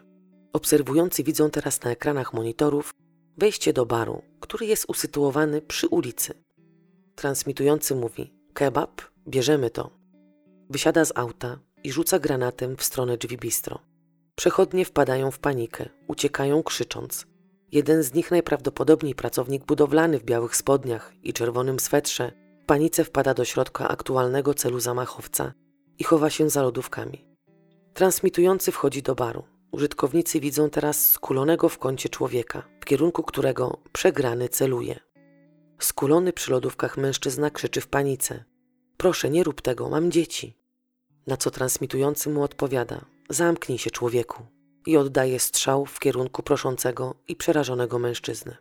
[0.53, 2.94] Obserwujący widzą teraz na ekranach monitorów
[3.38, 6.35] wejście do baru, który jest usytuowany przy ulicy.
[7.14, 9.90] Transmitujący mówi: Kebab, bierzemy to.
[10.71, 13.88] Wysiada z auta i rzuca granatem w stronę drzwi bistro.
[14.38, 17.27] Przechodnie wpadają w panikę, uciekają krzycząc.
[17.72, 23.35] Jeden z nich, najprawdopodobniej pracownik budowlany w białych spodniach i czerwonym swetrze, w panice wpada
[23.35, 25.53] do środka aktualnego celu zamachowca
[25.98, 27.27] i chowa się za lodówkami.
[27.94, 29.44] Transmitujący wchodzi do baru.
[29.72, 35.01] Użytkownicy widzą teraz skulonego w kącie człowieka, w kierunku którego przegrany celuje.
[35.79, 38.44] Skulony przy lodówkach mężczyzna krzyczy w panice:
[38.96, 40.59] Proszę, nie rób tego, mam dzieci.
[41.27, 44.43] Na co transmitujący mu odpowiada: Zamknij się, człowieku,
[44.87, 48.57] i oddaje strzał w kierunku proszącego i przerażonego mężczyzny.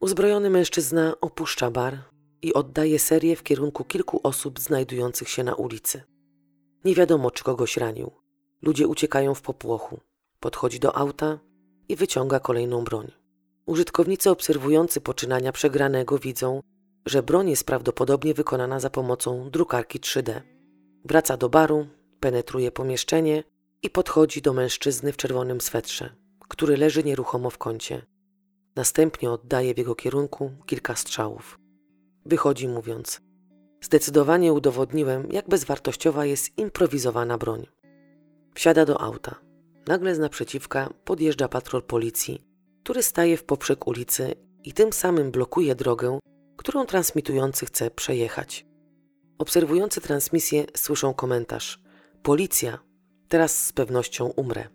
[0.00, 1.98] Uzbrojony mężczyzna opuszcza bar
[2.42, 6.02] i oddaje serię w kierunku kilku osób znajdujących się na ulicy.
[6.84, 8.10] Nie wiadomo, czy kogoś ranił.
[8.62, 10.00] Ludzie uciekają w popłochu.
[10.40, 11.38] Podchodzi do auta
[11.88, 13.12] i wyciąga kolejną broń.
[13.66, 16.60] Użytkownicy obserwujący poczynania przegranego widzą,
[17.06, 20.40] że broń jest prawdopodobnie wykonana za pomocą drukarki 3D.
[21.04, 21.86] Wraca do baru,
[22.20, 23.44] penetruje pomieszczenie
[23.82, 26.16] i podchodzi do mężczyzny w czerwonym swetrze,
[26.48, 28.06] który leży nieruchomo w kącie.
[28.76, 31.58] Następnie oddaje w jego kierunku kilka strzałów.
[32.26, 33.20] Wychodzi mówiąc:
[33.80, 37.66] Zdecydowanie udowodniłem, jak bezwartościowa jest improwizowana broń.
[38.54, 39.40] Wsiada do auta.
[39.86, 42.44] Nagle z naprzeciwka podjeżdża patrol policji,
[42.82, 46.18] który staje w poprzek ulicy i tym samym blokuje drogę,
[46.56, 48.66] którą transmitujący chce przejechać.
[49.38, 51.82] Obserwujący transmisję słyszą komentarz:
[52.22, 52.78] Policja,
[53.30, 54.68] teraz z pewnością umrę.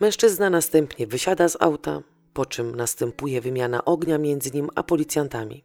[0.00, 2.02] Mężczyzna następnie wysiada z auta,
[2.32, 5.64] po czym następuje wymiana ognia między nim a policjantami.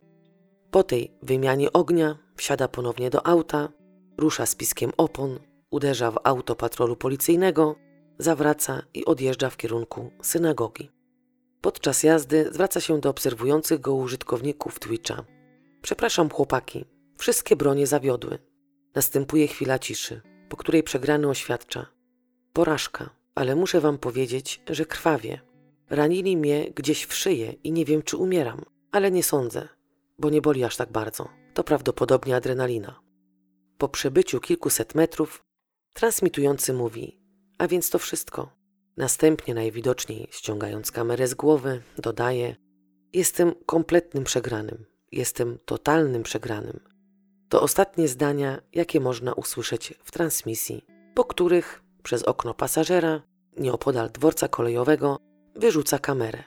[0.72, 3.70] Po tej wymianie ognia wsiada ponownie do auta,
[4.18, 5.40] rusza z piskiem opon,
[5.72, 7.76] uderza w auto patrolu policyjnego,
[8.20, 10.92] zawraca i odjeżdża w kierunku synagogi.
[11.62, 15.26] Podczas jazdy zwraca się do obserwujących go użytkowników Twitcha.
[15.82, 16.86] Przepraszam, chłopaki,
[17.18, 18.40] wszystkie bronie zawiodły.
[18.96, 21.95] Następuje chwila ciszy, po której przegrany oświadcza:
[22.56, 25.42] Porażka, ale muszę wam powiedzieć, że krwawie.
[25.90, 29.68] Ranili mnie gdzieś w szyję i nie wiem, czy umieram, ale nie sądzę,
[30.20, 31.30] bo nie boli aż tak bardzo.
[31.54, 33.00] To prawdopodobnie adrenalina.
[33.78, 35.44] Po przebyciu kilkuset metrów,
[35.94, 37.20] transmitujący mówi:
[37.58, 38.50] A więc to wszystko.
[38.98, 42.56] Następnie, najwidoczniej ściągając kamerę z głowy, dodaje:
[43.14, 44.86] Jestem kompletnym przegranym.
[45.12, 46.80] Jestem totalnym przegranym.
[47.50, 53.22] To ostatnie zdania, jakie można usłyszeć w transmisji, po których przez okno pasażera,
[53.58, 55.20] nieopodal dworca kolejowego,
[55.56, 56.44] wyrzuca kamerę.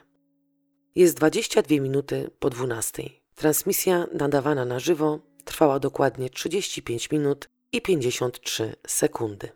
[0.95, 3.03] Jest 22 minuty po 12.
[3.35, 9.49] Transmisja nadawana na żywo trwała dokładnie 35 minut i 53 sekundy.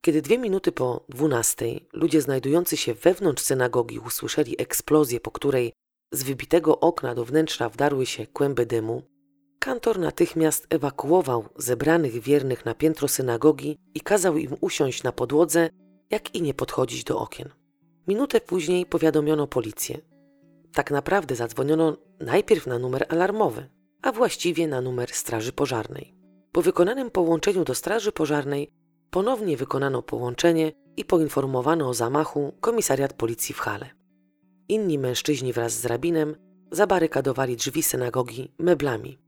[0.00, 5.72] Kiedy dwie minuty po 12 ludzie znajdujący się wewnątrz synagogi usłyszeli eksplozję, po której
[6.12, 9.02] z wybitego okna do wnętrza wdarły się kłęby dymu,
[9.58, 15.70] Kantor natychmiast ewakuował zebranych wiernych na piętro synagogi i kazał im usiąść na podłodze,
[16.10, 17.48] jak i nie podchodzić do okien.
[18.08, 19.98] Minutę później powiadomiono policję.
[20.72, 23.68] Tak naprawdę zadzwoniono najpierw na numer alarmowy,
[24.02, 26.14] a właściwie na numer Straży Pożarnej.
[26.52, 28.70] Po wykonanym połączeniu do Straży Pożarnej
[29.10, 33.90] ponownie wykonano połączenie i poinformowano o zamachu komisariat policji w Hale.
[34.68, 36.36] Inni mężczyźni wraz z rabinem
[36.70, 39.18] zabarykadowali drzwi synagogi meblami.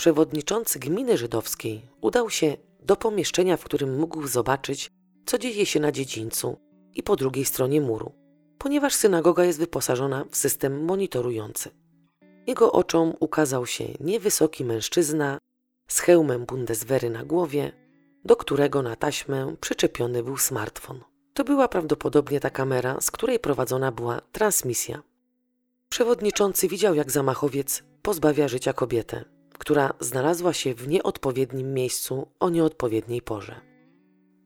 [0.00, 4.90] Przewodniczący gminy żydowskiej udał się do pomieszczenia, w którym mógł zobaczyć,
[5.26, 6.56] co dzieje się na dziedzińcu
[6.94, 8.12] i po drugiej stronie muru,
[8.58, 11.70] ponieważ synagoga jest wyposażona w system monitorujący.
[12.46, 15.38] Jego oczom ukazał się niewysoki mężczyzna
[15.88, 17.72] z hełmem Bundeswehry na głowie,
[18.24, 21.00] do którego na taśmę przyczepiony był smartfon.
[21.34, 25.02] To była prawdopodobnie ta kamera, z której prowadzona była transmisja.
[25.88, 33.22] Przewodniczący widział, jak zamachowiec pozbawia życia kobietę, która znalazła się w nieodpowiednim miejscu o nieodpowiedniej
[33.22, 33.60] porze.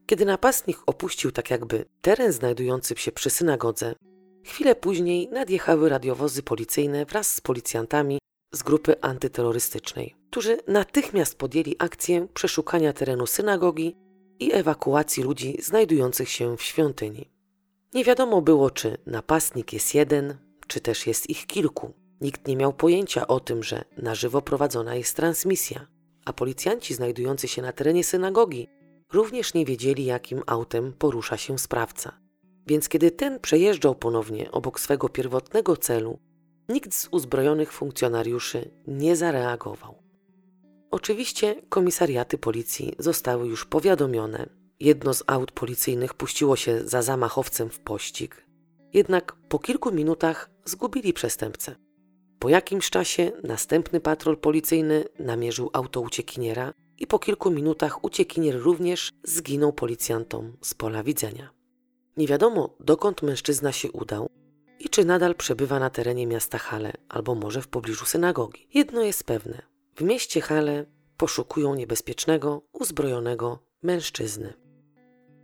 [0.05, 3.95] Kiedy napastnik opuścił tak jakby teren znajdujący się przy synagodze,
[4.43, 8.19] chwilę później nadjechały radiowozy policyjne wraz z policjantami
[8.51, 13.95] z grupy antyterrorystycznej, którzy natychmiast podjęli akcję przeszukania terenu synagogi
[14.39, 17.31] i ewakuacji ludzi znajdujących się w świątyni.
[17.93, 21.93] Nie wiadomo było, czy napastnik jest jeden, czy też jest ich kilku.
[22.21, 25.87] Nikt nie miał pojęcia o tym, że na żywo prowadzona jest transmisja,
[26.25, 28.67] a policjanci znajdujący się na terenie synagogi
[29.13, 32.19] również nie wiedzieli, jakim autem porusza się sprawca.
[32.67, 36.19] Więc kiedy ten przejeżdżał ponownie obok swego pierwotnego celu,
[36.69, 39.95] nikt z uzbrojonych funkcjonariuszy nie zareagował.
[40.91, 44.49] Oczywiście komisariaty policji zostały już powiadomione.
[44.79, 48.45] Jedno z aut policyjnych puściło się za zamachowcem w pościg.
[48.93, 51.75] Jednak po kilku minutach zgubili przestępcę.
[52.39, 59.11] Po jakimś czasie następny patrol policyjny namierzył auto uciekiniera i po kilku minutach uciekinier również
[59.23, 61.49] zginął policjantom z pola widzenia.
[62.17, 64.29] Nie wiadomo, dokąd mężczyzna się udał
[64.79, 68.67] i czy nadal przebywa na terenie miasta Hale albo może w pobliżu synagogi.
[68.73, 69.61] Jedno jest pewne:
[69.95, 70.85] w mieście Hale
[71.17, 74.53] poszukują niebezpiecznego, uzbrojonego mężczyzny.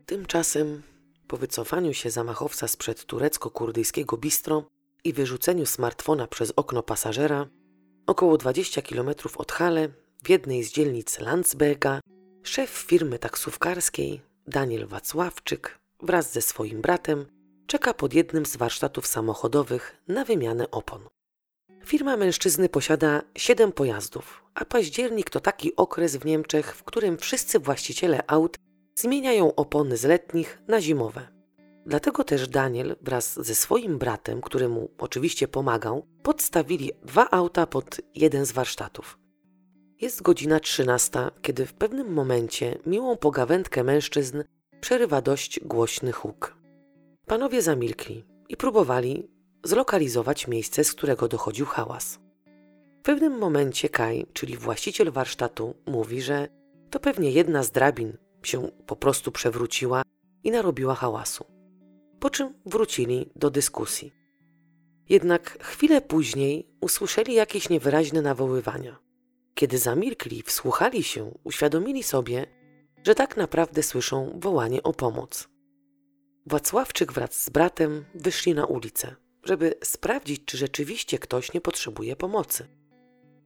[0.06, 0.82] Tymczasem,
[1.28, 4.64] po wycofaniu się zamachowca sprzed turecko-kurdyjskiego bistro
[5.04, 7.48] i wyrzuceniu smartfona przez okno pasażera,
[8.08, 9.90] około 20 km od Hale,
[10.24, 12.00] w jednej z dzielnic Landsberga,
[12.44, 17.26] szef firmy taksówkarskiej, Daniel Wacławczyk, wraz ze swoim bratem,
[17.68, 21.02] czeka pod jednym z warsztatów samochodowych na wymianę opon.
[21.86, 27.60] Firma mężczyzny posiada 7 pojazdów, a październik to taki okres w Niemczech, w którym wszyscy
[27.60, 28.58] właściciele aut
[28.96, 31.41] zmieniają opony z letnich na zimowe.
[31.86, 38.46] Dlatego też Daniel wraz ze swoim bratem, któremu oczywiście pomagał, podstawili dwa auta pod jeden
[38.46, 39.20] z warsztatów.
[40.02, 44.44] Jest godzina 13, kiedy w pewnym momencie miłą pogawędkę mężczyzn
[44.82, 46.58] przerywa dość głośny huk.
[47.26, 49.30] Panowie zamilkli i próbowali
[49.63, 52.20] zlokalizować miejsce, z którego dochodził hałas.
[53.00, 56.48] W pewnym momencie Kai, czyli właściciel warsztatu, mówi, że
[56.89, 60.02] to pewnie jedna z drabin się po prostu przewróciła
[60.44, 61.51] i narobiła hałasu.
[62.22, 64.14] Po czym wrócili do dyskusji.
[65.10, 69.00] Jednak chwilę później usłyszeli jakieś niewyraźne nawoływania.
[69.54, 72.46] Kiedy zamilkli i wsłuchali się, uświadomili sobie,
[73.04, 75.50] że tak naprawdę słyszą wołanie o pomoc.
[76.46, 82.68] Wacławczyk wraz z bratem wyszli na ulicę, żeby sprawdzić, czy rzeczywiście ktoś nie potrzebuje pomocy.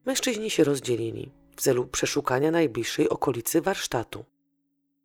[0.06, 4.26] Mężczyźni się rozdzielili w celu przeszukania najbliższej okolicy warsztatu.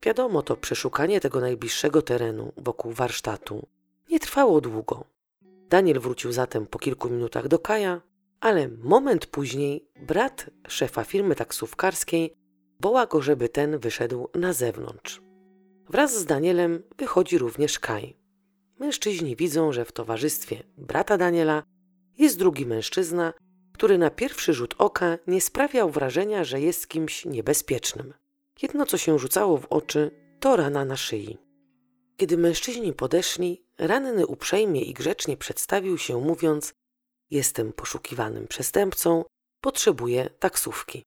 [0.02, 3.66] Wiadomo, to przeszukanie tego najbliższego terenu wokół warsztatu
[4.10, 5.04] nie trwało długo.
[5.68, 8.00] Daniel wrócił zatem po kilku minutach do Kaja,
[8.40, 12.34] ale moment później brat szefa firmy taksówkarskiej
[12.80, 15.20] woła go, żeby ten wyszedł na zewnątrz.
[15.88, 18.16] Wraz z Danielem wychodzi również Kaj.
[18.78, 21.62] Mężczyźni widzą, że w towarzystwie brata Daniela
[22.18, 23.32] jest drugi mężczyzna,
[23.72, 28.14] który na pierwszy rzut oka nie sprawiał wrażenia, że jest kimś niebezpiecznym.
[28.62, 31.38] Jedno, co się rzucało w oczy, to rana na szyi.
[32.16, 36.74] Kiedy mężczyźni podeszli, ranny uprzejmie i grzecznie przedstawił się, mówiąc:
[37.30, 39.24] Jestem poszukiwanym przestępcą,
[39.60, 41.04] potrzebuję taksówki.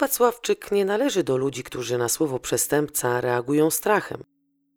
[0.00, 4.24] Wacławczyk nie należy do ludzi, którzy na słowo przestępca reagują strachem.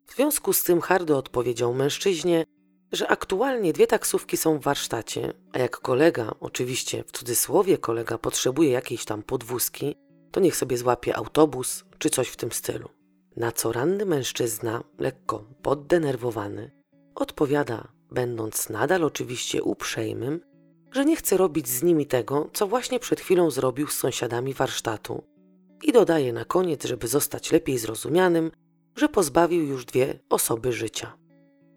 [0.06, 2.44] W związku z tym hardo odpowiedział mężczyźnie,
[2.92, 8.70] że aktualnie dwie taksówki są w warsztacie, a jak kolega, oczywiście w cudzysłowie kolega, potrzebuje
[8.70, 9.96] jakiejś tam podwózki,
[10.30, 12.88] to niech sobie złapie autobus czy coś w tym stylu.
[13.36, 16.70] Na co ranny mężczyzna, lekko poddenerwowany,
[17.14, 20.40] odpowiada, będąc nadal oczywiście uprzejmym,
[20.92, 25.22] że nie chce robić z nimi tego, co właśnie przed chwilą zrobił z sąsiadami warsztatu.
[25.82, 28.50] I dodaje na koniec, żeby zostać lepiej zrozumianym,
[28.96, 31.16] że pozbawił już dwie osoby życia.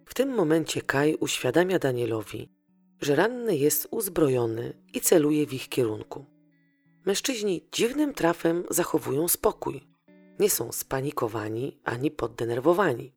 [0.06, 2.50] W tym momencie Kai uświadamia Danielowi,
[3.02, 6.26] że ranny jest uzbrojony i celuje w ich kierunku.
[7.06, 9.88] Mężczyźni dziwnym trafem zachowują spokój.
[10.40, 13.14] Nie są spanikowani ani poddenerwowani.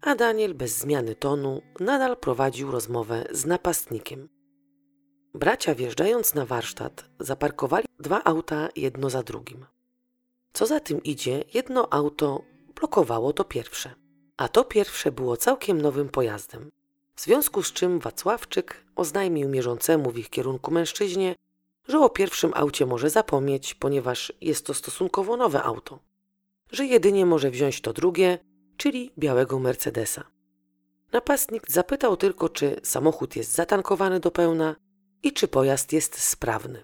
[0.00, 4.28] A Daniel bez zmiany tonu nadal prowadził rozmowę z napastnikiem.
[5.34, 9.66] Bracia wjeżdżając na warsztat zaparkowali dwa auta jedno za drugim.
[10.52, 12.42] Co za tym idzie, jedno auto
[12.74, 13.94] blokowało to pierwsze,
[14.36, 16.70] a to pierwsze było całkiem nowym pojazdem.
[17.14, 21.34] W związku z czym Wacławczyk oznajmił mierzącemu w ich kierunku mężczyźnie,
[21.90, 25.98] że o pierwszym aucie może zapomnieć, ponieważ jest to stosunkowo nowe auto,
[26.72, 28.38] że jedynie może wziąć to drugie,
[28.76, 30.24] czyli białego Mercedesa.
[31.12, 34.76] Napastnik zapytał tylko, czy samochód jest zatankowany do pełna
[35.22, 36.82] i czy pojazd jest sprawny.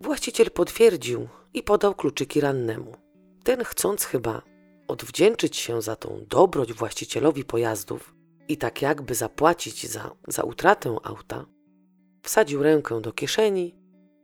[0.00, 2.96] Właściciel potwierdził i podał kluczyki rannemu.
[3.44, 4.42] Ten, chcąc chyba
[4.88, 8.14] odwdzięczyć się za tą dobroć właścicielowi pojazdów
[8.48, 11.46] i tak jakby zapłacić za, za utratę auta,
[12.22, 13.74] wsadził rękę do kieszeni,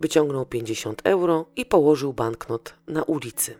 [0.02, 3.54] wyciągnął 50 euro i położył banknot na ulicy.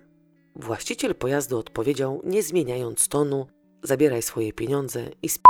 [0.56, 3.46] Właściciel pojazdu odpowiedział, nie zmieniając tonu:
[3.82, 5.44] Zabieraj swoje pieniądze i sp.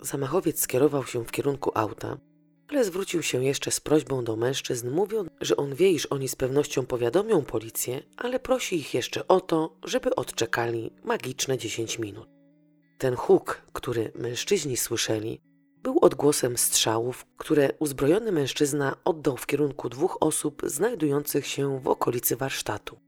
[0.00, 2.16] Zamachowiec skierował się w kierunku auta,
[2.68, 6.36] ale zwrócił się jeszcze z prośbą do mężczyzn, mówiąc, że on wie, iż oni z
[6.36, 12.28] pewnością powiadomią policję, ale prosi ich jeszcze o to, żeby odczekali magiczne 10 minut.
[12.98, 15.40] Ten huk, który mężczyźni słyszeli,
[15.82, 22.36] był odgłosem strzałów, które uzbrojony mężczyzna oddał w kierunku dwóch osób znajdujących się w okolicy
[22.36, 23.00] warsztatu.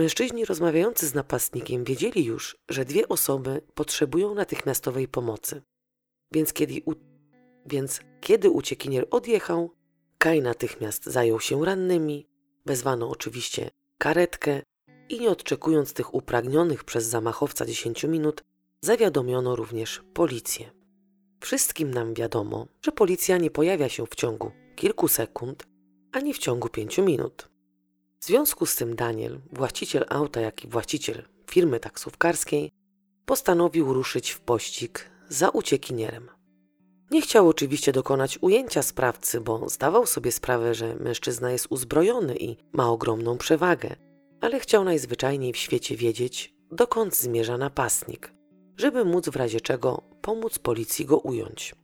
[0.00, 5.62] Mężczyźni rozmawiający z napastnikiem wiedzieli już, że dwie osoby potrzebują natychmiastowej pomocy.
[6.32, 6.94] Więc kiedy, u...
[7.66, 9.78] Więc kiedy uciekinier odjechał,
[10.18, 12.26] Kaj natychmiast zajął się rannymi,
[12.66, 14.62] wezwano oczywiście karetkę
[15.08, 18.44] i nie odczekując tych upragnionych przez zamachowca 10 minut,
[18.80, 20.77] zawiadomiono również policję.
[21.40, 25.66] Wszystkim nam wiadomo, że policja nie pojawia się w ciągu kilku sekund
[26.12, 27.48] ani w ciągu pięciu minut.
[28.20, 32.70] W związku z tym Daniel, właściciel auta, jak i właściciel firmy taksówkarskiej,
[33.26, 36.28] postanowił ruszyć w pościg za uciekinierem.
[37.10, 42.56] Nie chciał oczywiście dokonać ujęcia sprawcy, bo zdawał sobie sprawę, że mężczyzna jest uzbrojony i
[42.72, 43.96] ma ogromną przewagę,
[44.40, 48.32] ale chciał najzwyczajniej w świecie wiedzieć, dokąd zmierza napastnik,
[48.78, 51.74] żeby móc w razie czego pomóc policji go ująć.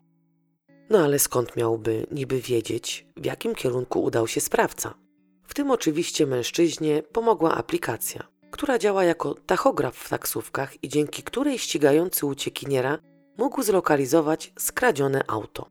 [0.90, 4.95] No ale skąd miałby niby wiedzieć, w jakim kierunku udał się sprawca?
[5.42, 11.59] W tym oczywiście mężczyźnie pomogła aplikacja, która działa jako tachograf w taksówkach i dzięki której
[11.59, 12.99] ścigający uciekiniera
[13.38, 15.66] mógł zlokalizować skradzione auto.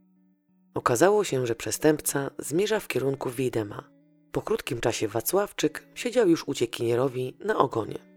[0.73, 3.89] Okazało się, że przestępca zmierza w kierunku Widema.
[4.31, 8.12] Po krótkim czasie Wacławczyk siedział już uciekinierowi na ogonie.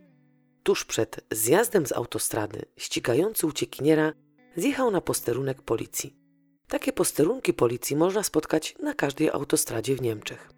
[0.67, 4.13] Tuż przed zjazdem z autostrady ścigający uciekiniera
[4.57, 6.17] zjechał na posterunek policji.
[6.69, 10.51] Takie posterunki policji można spotkać na każdej autostradzie w Niemczech.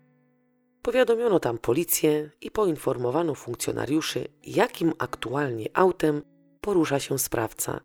[0.82, 6.22] Powiadomiono tam policję i poinformowano funkcjonariuszy, jakim aktualnie autem
[6.60, 7.80] porusza się sprawca,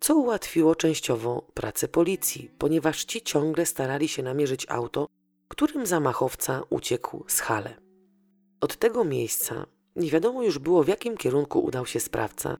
[0.00, 5.06] co ułatwiło częściowo pracę policji, ponieważ ci ciągle starali się namierzyć auto,
[5.48, 7.76] którym zamachowca uciekł z Hale.
[8.60, 9.66] Od tego miejsca
[9.98, 12.56] nie wiadomo już było, w jakim kierunku udał się sprawca,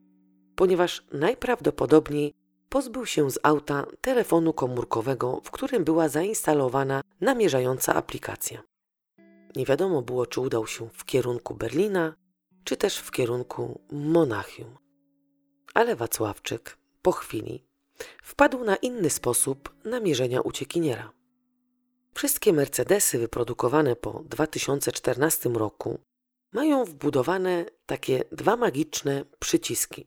[0.56, 2.34] ponieważ najprawdopodobniej
[2.68, 8.62] pozbył się z auta telefonu komórkowego, w którym była zainstalowana namierzająca aplikacja.
[9.56, 12.14] Nie wiadomo było, czy udał się w kierunku Berlina,
[12.64, 14.78] czy też w kierunku Monachium.
[15.74, 17.64] Ale Wacławczyk po chwili
[18.22, 21.12] wpadł na inny sposób namierzenia uciekiniera.
[22.14, 25.98] Wszystkie Mercedesy wyprodukowane po 2014 roku
[26.52, 30.06] mają wbudowane takie dwa magiczne przyciski.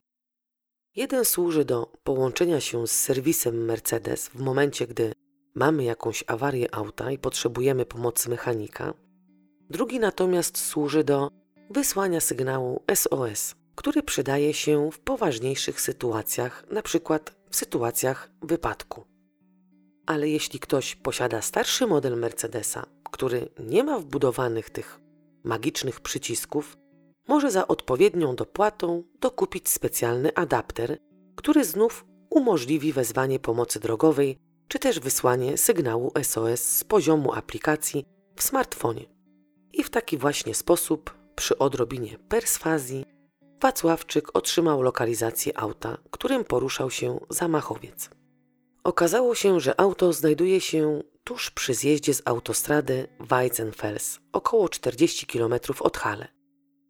[0.96, 5.14] Jeden służy do połączenia się z serwisem Mercedes w momencie, gdy
[5.56, 8.94] mamy jakąś awarię auta i potrzebujemy pomocy mechanika.
[9.70, 11.30] Drugi natomiast służy do
[11.70, 17.20] wysłania sygnału SOS, który przydaje się w poważniejszych sytuacjach, np.
[17.50, 19.06] w sytuacjach wypadku.
[20.06, 25.01] Ale jeśli ktoś posiada starszy model Mercedesa, który nie ma wbudowanych tych
[25.44, 26.78] magicznych przycisków,
[27.28, 30.98] może za odpowiednią dopłatą dokupić specjalny adapter,
[31.36, 34.38] który znów umożliwi wezwanie pomocy drogowej
[34.68, 39.06] czy też wysłanie sygnału SOS z poziomu aplikacji w smartfonie.
[39.74, 43.06] I w taki właśnie sposób, przy odrobinie perswazji,
[43.62, 48.10] Wacławczyk otrzymał lokalizację auta, którym poruszał się zamachowiec.
[48.84, 55.54] Okazało się, że auto znajduje się tuż przy zjeździe z autostrady Weizenfels, około 40 km
[55.80, 56.28] od Halle.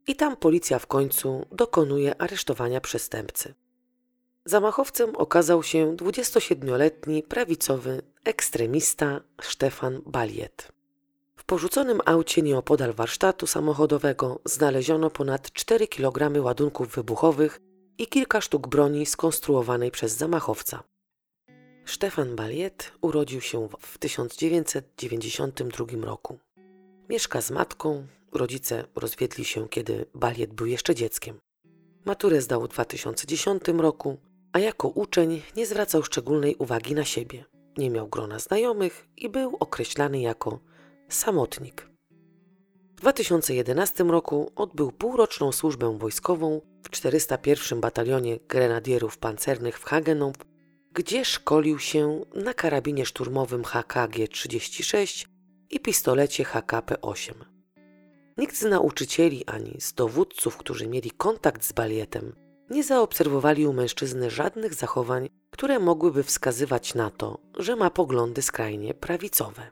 [0.07, 3.53] I tam policja w końcu dokonuje aresztowania przestępcy.
[4.45, 10.71] Zamachowcem okazał się 27-letni prawicowy ekstremista Stefan Baliet.
[11.35, 17.59] W porzuconym aucie nieopodal warsztatu samochodowego znaleziono ponad 4 kg ładunków wybuchowych
[17.97, 20.83] i kilka sztuk broni skonstruowanej przez zamachowca.
[21.85, 26.39] Stefan Baliet urodził się w 1992 roku.
[27.09, 31.39] Mieszka z matką, rodzice rozwiedli się, kiedy Baliet był jeszcze dzieckiem.
[32.05, 34.17] Maturę zdał w 2010 roku,
[34.53, 37.45] a jako uczeń nie zwracał szczególnej uwagi na siebie.
[37.77, 40.59] Nie miał grona znajomych i był określany jako
[41.09, 41.91] samotnik.
[42.97, 50.33] W 2011 roku odbył półroczną służbę wojskową w 401 Batalionie Grenadierów Pancernych w Hagenau,
[50.93, 55.27] gdzie szkolił się na karabinie szturmowym HKG-36
[55.69, 57.33] i pistolecie HKP-8.
[58.37, 62.35] Nikt z nauczycieli ani z dowódców, którzy mieli kontakt z balietem,
[62.69, 68.93] nie zaobserwowali u mężczyzny żadnych zachowań, które mogłyby wskazywać na to, że ma poglądy skrajnie
[68.93, 69.71] prawicowe.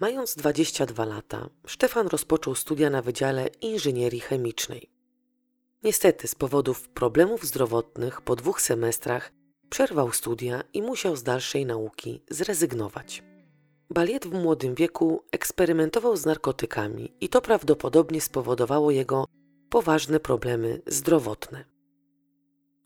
[0.00, 4.90] Mając 22 lata, Stefan rozpoczął studia na Wydziale Inżynierii Chemicznej.
[5.82, 9.32] Niestety, z powodów problemów zdrowotnych po dwóch semestrach
[9.70, 13.22] przerwał studia i musiał z dalszej nauki zrezygnować.
[13.90, 19.24] Baliet w młodym wieku eksperymentował z narkotykami i to prawdopodobnie spowodowało jego
[19.70, 21.64] poważne problemy zdrowotne.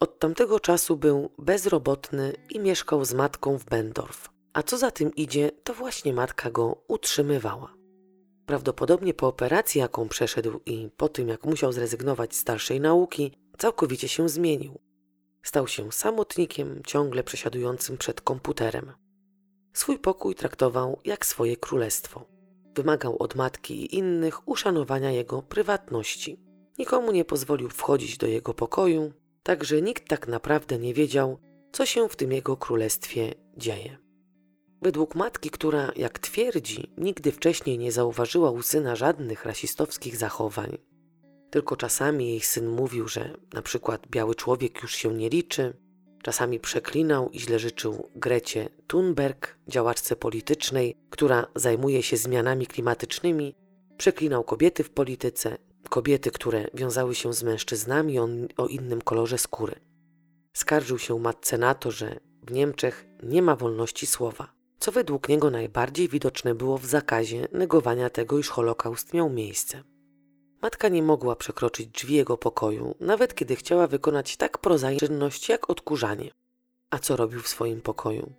[0.01, 4.29] Od tamtego czasu był bezrobotny i mieszkał z matką w Bendorf.
[4.53, 7.75] A co za tym idzie, to właśnie matka go utrzymywała.
[8.47, 14.09] Prawdopodobnie po operacji, jaką przeszedł i po tym, jak musiał zrezygnować z dalszej nauki, całkowicie
[14.09, 14.79] się zmienił.
[15.49, 18.93] Stał się samotnikiem, ciągle przesiadującym przed komputerem.
[19.73, 22.25] Swój pokój traktował jak swoje królestwo.
[22.75, 26.41] Wymagał od matki i innych uszanowania jego prywatności.
[26.79, 31.39] Nikomu nie pozwolił wchodzić do jego pokoju, także nikt tak naprawdę nie wiedział,
[31.73, 33.99] co się w tym jego królestwie dzieje.
[34.83, 40.79] Według matki, która, jak twierdzi, nigdy wcześniej nie zauważyła u syna żadnych rasistowskich zachowań,
[41.51, 45.75] tylko czasami jej syn mówił, że na przykład biały człowiek już się nie liczy,
[46.23, 53.55] czasami przeklinał i źle życzył Grecie Thunberg, działaczce politycznej, która zajmuje się zmianami klimatycznymi,
[53.97, 59.75] przeklinał kobiety w polityce, kobiety, które wiązały się z mężczyznami o, o innym kolorze skóry.
[60.53, 65.51] Skarżył się matce na to, że w Niemczech nie ma wolności słowa, co według niego
[65.51, 69.83] najbardziej widoczne było w zakazie negowania tego, iż Holokaust miał miejsce.
[70.63, 75.71] Matka nie mogła przekroczyć drzwi jego pokoju, nawet kiedy chciała wykonać tak prozaiczną czynność jak
[75.71, 76.31] odkurzanie.
[76.91, 78.33] A co robił w swoim pokoju?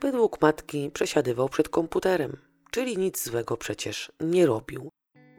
[0.00, 2.36] Według matki przesiadywał przed komputerem,
[2.70, 4.90] czyli nic złego przecież nie robił,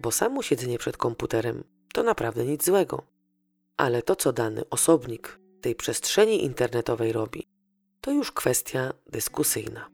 [0.01, 1.63] bo samo siedzenie przed komputerem
[1.93, 3.03] to naprawdę nic złego.
[3.78, 7.47] Ale to, co dany osobnik tej przestrzeni internetowej robi,
[8.01, 9.89] to już kwestia dyskusyjna.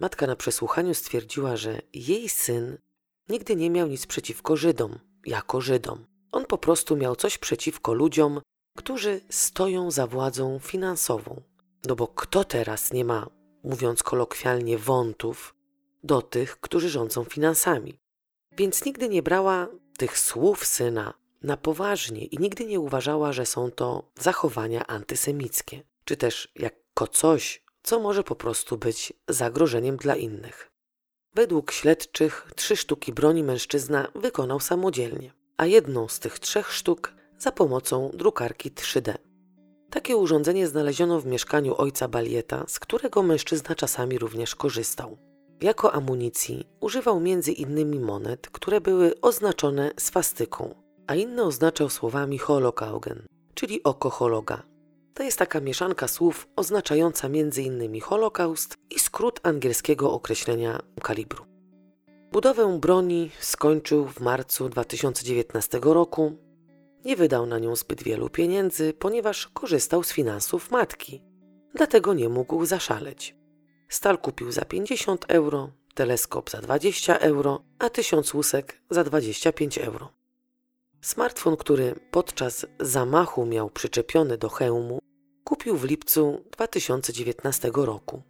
[0.00, 2.78] Matka na przesłuchaniu stwierdziła, że jej syn
[3.28, 6.06] nigdy nie miał nic przeciwko Żydom, jako Żydom.
[6.32, 8.40] On po prostu miał coś przeciwko ludziom,
[8.78, 11.42] którzy stoją za władzą finansową.
[11.88, 13.30] No bo kto teraz nie ma,
[13.64, 15.54] mówiąc kolokwialnie, wątów
[16.04, 17.98] do tych, którzy rządzą finansami?
[18.56, 19.68] Więc nigdy nie brała
[19.98, 26.16] tych słów syna na poważnie i nigdy nie uważała, że są to zachowania antysemickie, czy
[26.16, 30.71] też jako coś, co może po prostu być zagrożeniem dla innych.
[31.34, 37.52] Według śledczych trzy sztuki broni mężczyzna wykonał samodzielnie, a jedną z tych trzech sztuk za
[37.52, 39.14] pomocą drukarki 3D.
[39.90, 45.18] Takie urządzenie znaleziono w mieszkaniu ojca Balieta, z którego mężczyzna czasami również korzystał.
[45.60, 50.74] Jako amunicji używał między innymi monet, które były oznaczone swastyką,
[51.06, 53.22] a inne oznaczał słowami holokaugen,
[53.54, 54.71] czyli oko hologa.
[55.14, 58.00] To jest taka mieszanka słów oznaczająca m.in.
[58.00, 61.44] Holokaust i skrót angielskiego określenia kalibru.
[62.32, 66.32] Budowę broni skończył w marcu 2019 roku.
[67.04, 71.22] Nie wydał na nią zbyt wielu pieniędzy, ponieważ korzystał z finansów matki,
[71.74, 73.36] dlatego nie mógł zaszaleć.
[73.88, 80.21] Stal kupił za 50 euro, teleskop za 20 euro, a tysiąc łusek za 25 euro.
[81.02, 84.98] Smartfon, który podczas zamachu miał przyczepiony do hełmu,
[85.44, 88.22] kupił w lipcu 2019 roku.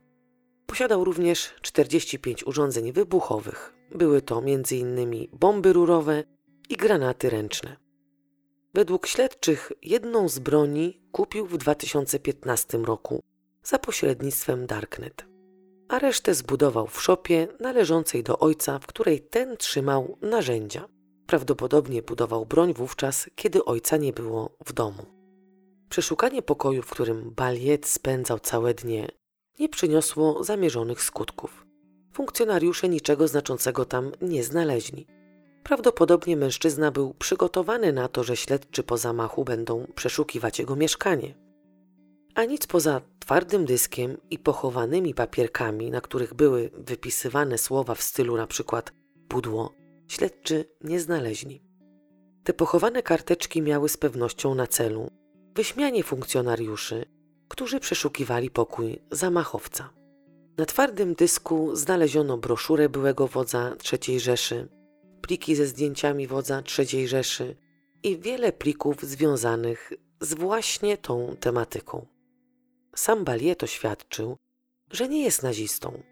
[0.66, 3.75] Posiadał również 45 urządzeń wybuchowych.
[3.95, 5.29] Były to m.in.
[5.33, 6.25] bomby rurowe
[6.68, 7.77] i granaty ręczne.
[8.75, 13.23] Według śledczych jedną z broni kupił w 2015 roku
[13.62, 15.27] za pośrednictwem Darknet,
[15.89, 20.89] a resztę zbudował w szopie należącej do ojca, w której ten trzymał narzędzia.
[21.33, 25.07] Prawdopodobnie budował broń wówczas, kiedy ojca nie było w domu.
[25.89, 29.09] Przeszukanie pokoju, w którym Baliet spędzał całe dnie,
[29.59, 31.66] nie przyniosło zamierzonych skutków.
[32.12, 35.07] Funkcjonariusze niczego znaczącego tam nie znaleźli.
[35.62, 41.35] Prawdopodobnie mężczyzna był przygotowany na to, że śledczy po zamachu będą przeszukiwać jego mieszkanie.
[42.35, 48.37] A nic poza twardym dyskiem i pochowanymi papierkami, na których były wypisywane słowa w stylu
[48.37, 48.93] na przykład
[49.28, 49.82] pudło,
[50.12, 51.62] śledczy nie znaleźli.
[52.44, 55.10] Te pochowane karteczki miały z pewnością na celu
[55.54, 57.04] wyśmianie funkcjonariuszy,
[57.48, 59.90] którzy przeszukiwali pokój zamachowca.
[60.58, 64.68] Na twardym dysku znaleziono broszurę byłego wodza III Rzeszy,
[65.22, 67.56] pliki ze zdjęciami wodza III Rzeszy
[68.02, 72.06] i wiele plików związanych z właśnie tą tematyką.
[72.96, 74.36] Sam Balieto świadczył,
[74.90, 76.02] że nie jest nazistą,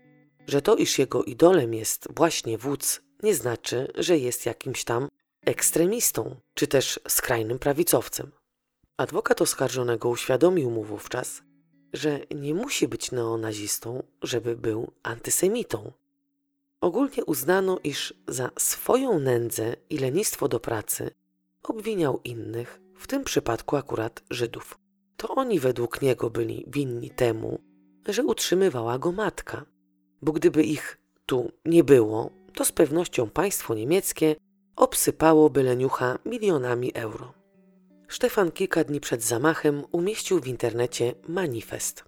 [0.46, 5.09] że to, iż jego idolem jest właśnie wódz, nie znaczy, że jest jakimś tam
[5.47, 8.31] ekstremistą czy też skrajnym prawicowcem.
[8.97, 11.43] Adwokat oskarżonego uświadomił mu wówczas,
[11.93, 15.93] że nie musi być neonazistą, żeby był antysemitą.
[16.81, 21.11] Ogólnie uznano, iż za swoją nędzę i lenistwo do pracy
[21.62, 24.79] obwiniał innych, w tym przypadku akurat Żydów.
[25.16, 27.61] To oni według niego byli winni temu,
[28.09, 29.64] że utrzymywała go matka,
[30.23, 34.36] bo gdyby ich tu nie było, to z pewnością państwo niemieckie
[34.76, 37.32] obsypałoby leniucha milionami euro.
[38.09, 42.05] Stefan kilka dni przed zamachem umieścił w internecie manifest.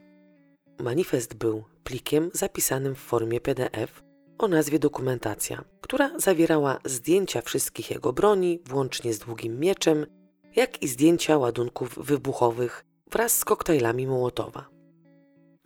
[0.81, 4.03] manifest był plikiem zapisanym w formie PDF
[4.39, 10.07] o nazwie dokumentacja, która zawierała zdjęcia wszystkich jego broni, włącznie z długim mieczem,
[10.57, 14.69] jak i zdjęcia ładunków wybuchowych wraz z koktajlami Mołotowa.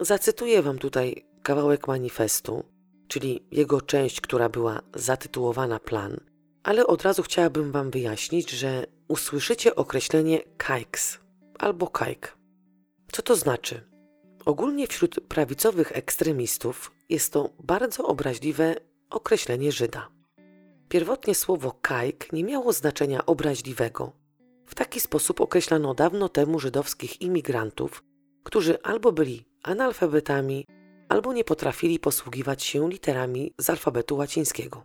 [0.01, 2.65] Zacytuję Wam tutaj kawałek manifestu,
[3.09, 6.21] czyli jego część, która była zatytułowana Plan,
[6.63, 11.19] ale od razu chciałabym Wam wyjaśnić, że usłyszycie określenie kajks
[11.59, 12.37] albo kajk.
[13.13, 13.81] Co to znaczy?
[14.45, 18.75] Ogólnie wśród prawicowych ekstremistów jest to bardzo obraźliwe
[19.11, 20.09] określenie Żyda.
[20.89, 24.13] Pierwotnie słowo kajk nie miało znaczenia obraźliwego.
[24.67, 28.03] W taki sposób określano dawno temu żydowskich imigrantów,
[28.45, 30.67] którzy albo byli analfabetami,
[31.09, 34.85] albo nie potrafili posługiwać się literami z alfabetu łacińskiego.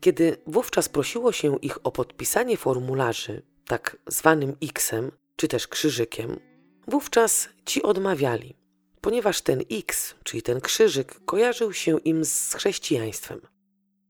[0.00, 6.40] Kiedy wówczas prosiło się ich o podpisanie formularzy, tak zwanym X-em, czy też krzyżykiem,
[6.88, 8.56] wówczas ci odmawiali,
[9.00, 13.40] ponieważ ten X, czyli ten krzyżyk, kojarzył się im z chrześcijaństwem.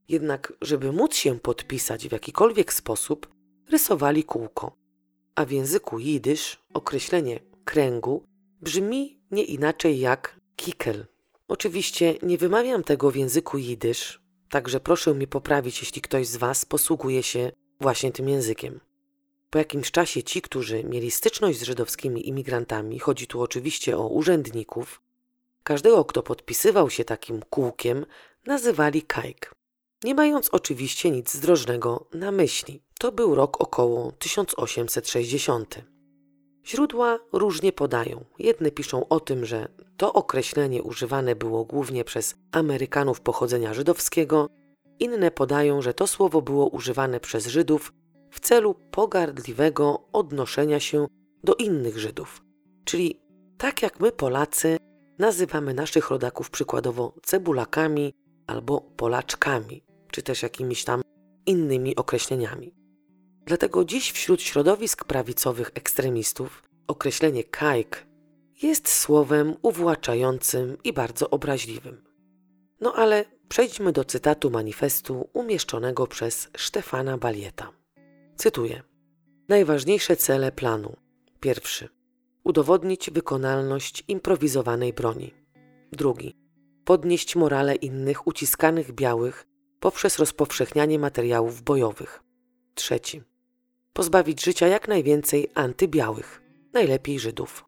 [0.09, 3.29] Jednak, żeby móc się podpisać w jakikolwiek sposób,
[3.71, 4.77] rysowali kółko.
[5.35, 8.25] A w języku jidysz określenie kręgu
[8.61, 11.07] brzmi nie inaczej jak kikel.
[11.49, 16.65] Oczywiście nie wymawiam tego w języku jidysz, także proszę mnie poprawić, jeśli ktoś z Was
[16.65, 18.81] posługuje się właśnie tym językiem.
[19.51, 25.01] Po jakimś czasie ci, którzy mieli styczność z żydowskimi imigrantami, chodzi tu oczywiście o urzędników,
[25.63, 28.07] każdego, kto podpisywał się takim kółkiem,
[28.47, 29.55] nazywali kajk,
[30.05, 32.83] nie mając oczywiście nic zdrożnego na myśli.
[32.99, 35.96] To był rok około 1860.
[36.67, 38.25] Źródła różnie podają.
[38.39, 44.49] Jedne piszą o tym, że to określenie używane było głównie przez Amerykanów pochodzenia żydowskiego,
[44.99, 47.93] inne podają, że to słowo było używane przez Żydów
[48.31, 51.07] w celu pogardliwego odnoszenia się
[51.45, 52.45] do innych Żydów.
[52.85, 53.21] Czyli
[53.59, 54.77] tak jak my Polacy
[55.19, 58.13] nazywamy naszych rodaków przykładowo cebulakami
[58.47, 61.03] albo polaczkami, czy też jakimiś tam
[61.47, 62.86] innymi określeniami.
[63.47, 68.07] Dlatego dziś wśród środowisk prawicowych ekstremistów określenie kajk
[68.63, 72.05] jest słowem uwłaczającym i bardzo obraźliwym.
[72.81, 77.73] No ale przejdźmy do cytatu manifestu umieszczonego przez Stefana Balieta.
[78.37, 78.83] Cytuję:
[79.49, 80.97] Najważniejsze cele planu.
[81.41, 81.89] Pierwszy.
[82.45, 85.35] Udowodnić wykonalność improwizowanej broni.
[85.93, 86.37] Drugi.
[86.85, 89.47] Podnieść morale innych uciskanych białych
[89.81, 92.23] poprzez rozpowszechnianie materiałów bojowych.
[92.75, 93.23] Trzeci.
[93.97, 96.43] Pozbawić życia jak najwięcej antybiałych,
[96.73, 97.65] najlepiej Żydów.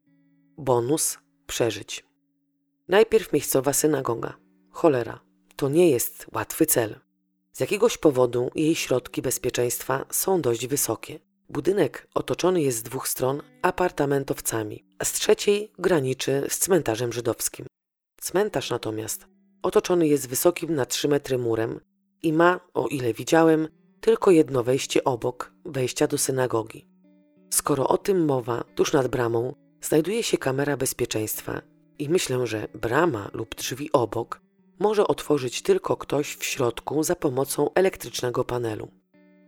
[0.59, 2.05] Bonus przeżyć.
[2.89, 4.37] Najpierw miejscowa synagoga.
[4.71, 5.21] Cholera,
[5.57, 7.01] to nie jest łatwy cel.
[7.53, 11.21] Z jakiegoś powodu jej środki bezpieczeństwa są dość wysokie.
[11.49, 17.67] Budynek otoczony jest z dwóch stron apartamentowcami, a z trzeciej graniczy z cmentarzem żydowskim.
[18.21, 19.27] Cmentarz natomiast
[19.63, 21.81] otoczony jest wysokim na 3 metry murem
[22.23, 23.69] i ma, o ile widziałem,
[24.01, 26.89] tylko jedno wejście obok wejścia do synagogi.
[27.51, 31.63] Skoro o tym mowa, tuż nad bramą znajduje się kamera bezpieczeństwa
[31.99, 34.41] i myślę, że brama lub drzwi obok
[34.79, 38.89] może otworzyć tylko ktoś w środku za pomocą elektrycznego panelu.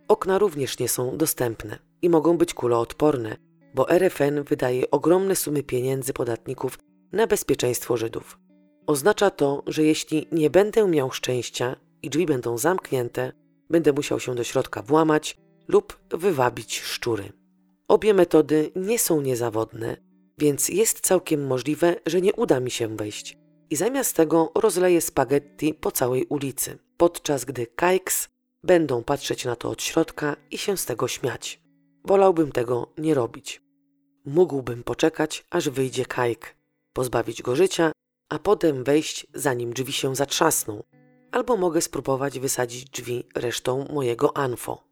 [0.07, 3.37] Okna również nie są dostępne i mogą być kuloodporne,
[3.73, 6.79] bo RFN wydaje ogromne sumy pieniędzy podatników
[7.11, 8.39] na bezpieczeństwo Żydów.
[8.87, 13.31] Oznacza to, że jeśli nie będę miał szczęścia i drzwi będą zamknięte,
[13.71, 17.33] będę musiał się do środka włamać lub wywabić szczury.
[17.87, 19.97] Obie metody nie są niezawodne,
[20.37, 23.37] więc jest całkiem możliwe, że nie uda mi się wejść
[23.69, 28.29] i zamiast tego rozleję spaghetti po całej ulicy, podczas gdy kajks
[28.63, 31.61] będą patrzeć na to od środka i się z tego śmiać.
[32.05, 33.61] Wolałbym tego nie robić.
[34.25, 36.55] Mógłbym poczekać, aż wyjdzie kajk,
[36.93, 37.91] pozbawić go życia,
[38.29, 40.83] a potem wejść, zanim drzwi się zatrzasną,
[41.31, 44.83] albo mogę spróbować wysadzić drzwi resztą mojego anfo.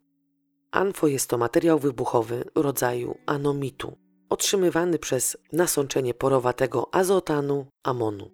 [0.70, 3.96] Anfo jest to materiał wybuchowy rodzaju anomitu,
[4.28, 8.30] otrzymywany przez nasączenie porowatego azotanu, amonu.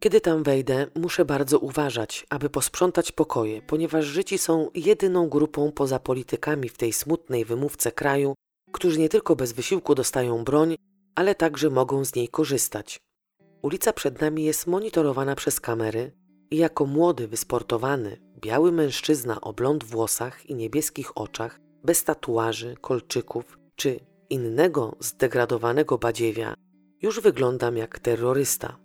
[0.00, 5.98] Kiedy tam wejdę, muszę bardzo uważać, aby posprzątać pokoje, ponieważ Żydzi są jedyną grupą poza
[5.98, 8.34] politykami w tej smutnej wymówce kraju,
[8.72, 10.76] którzy nie tylko bez wysiłku dostają broń,
[11.14, 12.98] ale także mogą z niej korzystać.
[13.62, 16.12] Ulica przed nami jest monitorowana przez kamery
[16.50, 24.00] jako młody, wysportowany, biały mężczyzna o blond włosach i niebieskich oczach, bez tatuaży, kolczyków czy
[24.30, 26.54] innego zdegradowanego badziewia,
[27.02, 28.76] już wyglądam jak terrorysta.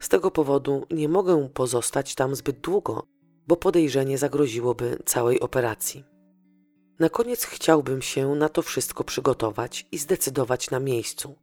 [0.00, 3.06] Z tego powodu nie mogę pozostać tam zbyt długo,
[3.46, 6.04] bo podejrzenie zagroziłoby całej operacji.
[6.98, 11.34] Na koniec chciałbym się na to wszystko przygotować i zdecydować na miejscu.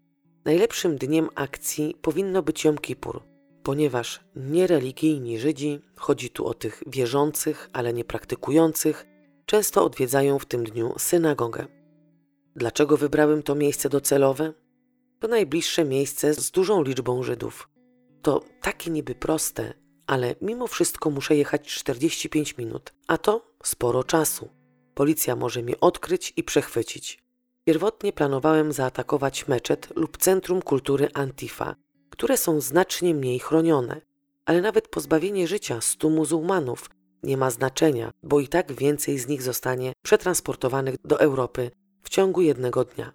[0.46, 3.24] Najlepszym dniem akcji powinno być Jom Kippur,
[3.64, 9.06] ponieważ niereligijni Żydzi, chodzi tu o tych wierzących, ale nie praktykujących,
[9.46, 11.68] często odwiedzają w tym dniu synagogę.
[12.56, 14.54] Dlaczego wybrałem to miejsce docelowe?
[15.20, 17.70] To najbliższe miejsce z dużą liczbą Żydów.
[18.22, 19.74] To takie niby proste,
[20.08, 24.50] ale mimo wszystko muszę jechać 45 minut, a to sporo czasu.
[24.94, 27.24] Policja może mnie odkryć i przechwycić.
[27.64, 31.76] Pierwotnie planowałem zaatakować meczet lub Centrum Kultury Antifa,
[32.20, 34.02] które są znacznie mniej chronione,
[34.46, 36.90] ale nawet pozbawienie życia stu muzułmanów
[37.24, 41.72] nie ma znaczenia, bo i tak więcej z nich zostanie przetransportowanych do Europy
[42.04, 43.14] w ciągu jednego dnia.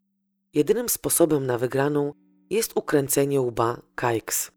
[0.55, 2.15] Jedynym sposobem na wygraną
[2.51, 4.51] jest ukręcenie łba Kajks.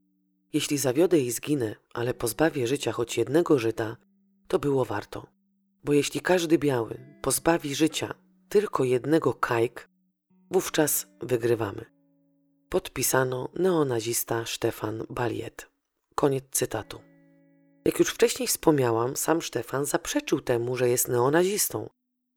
[0.54, 3.98] Jeśli zawiodę i zginę, ale pozbawię życia choć jednego Żyda,
[4.48, 5.28] to było warto.
[5.84, 8.14] Bo jeśli każdy biały pozbawi życia
[8.50, 9.90] tylko jednego Kajk,
[10.52, 11.97] wówczas wygrywamy.
[12.70, 15.70] Podpisano neonazista Stefan Baliet.
[16.16, 17.02] Koniec cytatu.
[17.86, 21.90] Jak już wcześniej wspomniałam, sam Stefan zaprzeczył temu, że jest neonazistą,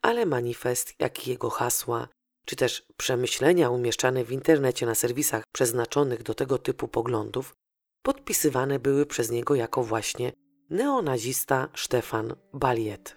[0.03, 2.09] ale manifest, jak i jego hasła,
[2.47, 7.55] czy też przemyślenia umieszczane w internecie na serwisach przeznaczonych do tego typu poglądów,
[8.03, 10.33] podpisywane były przez niego jako właśnie
[10.71, 13.17] neonazista Stefan Baliet.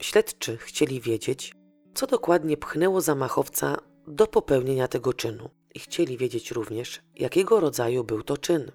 [0.00, 1.54] Śledczy chcieli wiedzieć,
[1.94, 3.76] co dokładnie pchnęło zamachowca
[4.06, 8.72] do popełnienia tego czynu chcieli wiedzieć również, jakiego rodzaju był to czyn.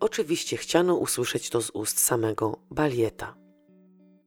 [0.00, 3.36] Oczywiście chciano usłyszeć to z ust samego Balieta.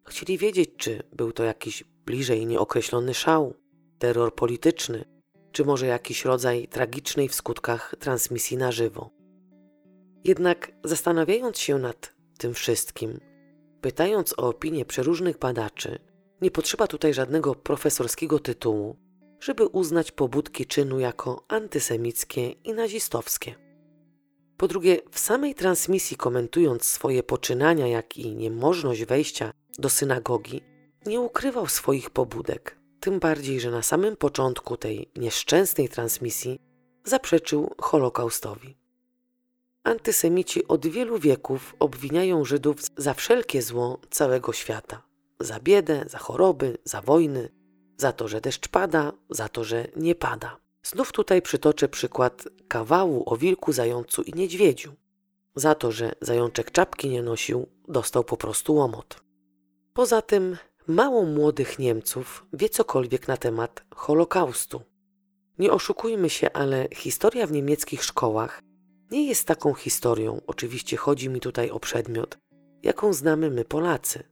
[0.08, 3.54] Chcieli wiedzieć, czy był to jakiś bliżej nieokreślony szał,
[4.00, 5.06] terror polityczny,
[5.52, 9.10] czy może jakiś rodzaj tragicznej w skutkach transmisji na żywo.
[10.24, 13.20] Jednak zastanawiając się nad tym wszystkim,
[13.82, 16.00] pytając o opinię przeróżnych badaczy,
[16.42, 18.96] nie potrzeba tutaj żadnego profesorskiego tytułu,
[19.40, 23.56] żeby uznać pobudki czynu jako antysemickie i nazistowskie.
[24.58, 30.62] Po drugie, w samej transmisji komentując swoje poczynania, jak i niemożność wejścia do synagogi,
[31.06, 36.60] nie ukrywał swoich pobudek, tym bardziej, że na samym początku tej nieszczęsnej transmisji
[37.04, 38.78] zaprzeczył Holokaustowi.
[39.84, 45.02] Antysemici od wielu wieków obwiniają Żydów za wszelkie zło całego świata.
[45.40, 47.50] Za biedę, za choroby, za wojny,
[48.00, 50.58] za to, że deszcz pada, za to, że nie pada.
[50.84, 54.94] Znów tutaj przytoczę przykład kawału o wilku, zającu i niedźwiedziu.
[55.56, 59.24] Za to, że zajączek czapki nie nosił, dostał po prostu łomot.
[59.94, 64.82] Poza tym mało młodych Niemców wie cokolwiek na temat Holokaustu.
[65.58, 68.62] Nie oszukujmy się, ale historia w niemieckich szkołach
[69.12, 72.38] nie jest taką historią, oczywiście chodzi mi tutaj o przedmiot,
[72.84, 74.24] jaką znamy my Polacy.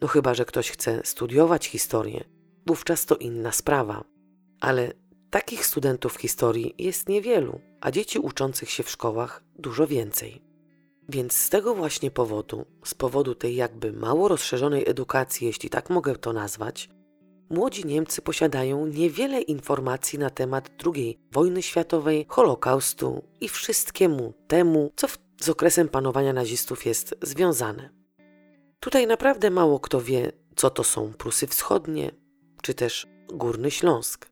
[0.00, 2.24] No chyba, że ktoś chce studiować historię,
[2.66, 4.04] wówczas to inna sprawa.
[4.60, 4.92] Ale
[5.30, 10.42] takich studentów historii jest niewielu, a dzieci uczących się w szkołach dużo więcej.
[11.08, 16.16] Więc z tego właśnie powodu, z powodu tej jakby mało rozszerzonej edukacji, jeśli tak mogę
[16.16, 16.88] to nazwać,
[17.50, 25.08] młodzi Niemcy posiadają niewiele informacji na temat II wojny światowej, Holokaustu i wszystkiemu temu, co
[25.08, 27.90] w, z okresem panowania nazistów jest związane.
[28.80, 32.21] Tutaj naprawdę mało kto wie, co to są Prusy Wschodnie,
[32.62, 34.30] czy też Górny Śląsk.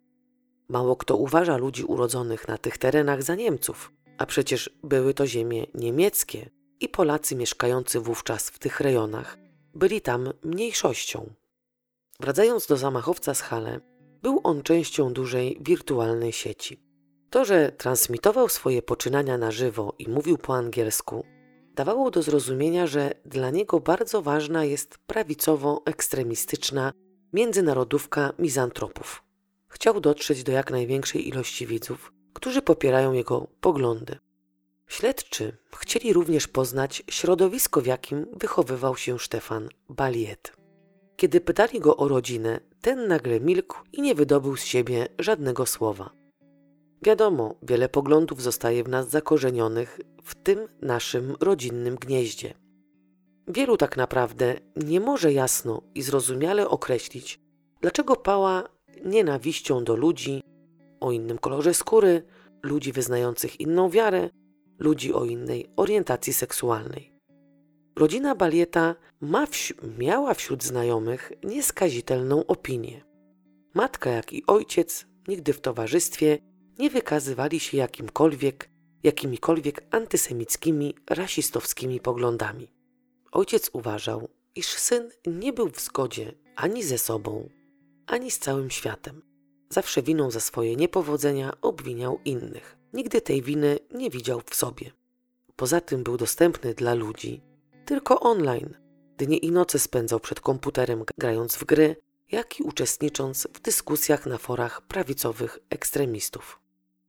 [0.69, 5.67] Mało kto uważa ludzi urodzonych na tych terenach za Niemców, a przecież były to ziemie
[5.75, 6.51] niemieckie
[6.81, 9.39] i Polacy mieszkający wówczas w tych rejonach
[9.75, 11.35] byli tam mniejszością.
[12.21, 13.81] Wracając do zamachowca z Hale,
[14.23, 16.83] był on częścią dużej wirtualnej sieci.
[17.31, 21.25] To, że transmitował swoje poczynania na żywo i mówił po angielsku,
[21.75, 26.93] dawało do zrozumienia, że dla niego bardzo ważna jest prawicowo-ekstremistyczna
[27.33, 29.23] międzynarodówka mizantropów.
[29.69, 34.19] Chciał dotrzeć do jak największej ilości widzów, którzy popierają jego poglądy.
[34.87, 40.53] Śledczy chcieli również poznać środowisko, w jakim wychowywał się Stefan Baliet.
[41.17, 46.11] Kiedy pytali go o rodzinę, ten nagle milkł i nie wydobył z siebie żadnego słowa.
[47.03, 52.55] Wiadomo, wiele poglądów zostaje w nas zakorzenionych w tym naszym rodzinnym gnieździe.
[53.49, 57.41] Wielu tak naprawdę nie może jasno i zrozumiale określić,
[57.81, 58.69] dlaczego pała
[59.05, 60.43] nienawiścią do ludzi
[61.01, 62.23] o innym kolorze skóry,
[62.63, 64.31] ludzi wyznających inną wiarę,
[64.79, 67.13] ludzi o innej orientacji seksualnej.
[67.97, 69.47] Rodzina Balieta ma
[69.99, 73.05] miała wśród znajomych nieskazitelną opinię.
[73.75, 76.39] Matka, jak i ojciec nigdy w towarzystwie
[76.79, 78.71] nie wykazywali się jakimkolwiek,
[79.03, 82.80] jakimikolwiek antysemickimi, rasistowskimi poglądami.
[83.33, 87.49] Ojciec uważał, iż syn nie był w zgodzie ani ze sobą,
[88.07, 89.23] ani z całym światem.
[89.69, 92.77] Zawsze winą za swoje niepowodzenia obwiniał innych.
[92.93, 94.93] Nigdy tej winy nie widział w sobie.
[95.57, 97.43] poza tym był dostępny dla ludzi
[97.85, 98.77] tylko online.
[99.19, 101.97] Dnie i noce spędzał przed komputerem grając w gry,
[102.31, 106.61] jak i uczestnicząc w dyskusjach na forach prawicowych ekstremistów.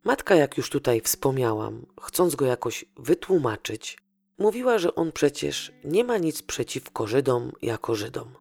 [0.04, 3.98] Matka, jak już tutaj wspomniałam, chcąc go jakoś wytłumaczyć,
[4.42, 8.36] mówiła, że on przecież nie ma nic przeciwko Żydom jako Żydom.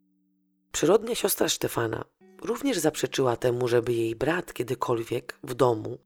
[0.73, 2.05] Przyrodnia siostra Stefana
[2.43, 5.99] również zaprzeczyła temu, żeby jej brat kiedykolwiek w domu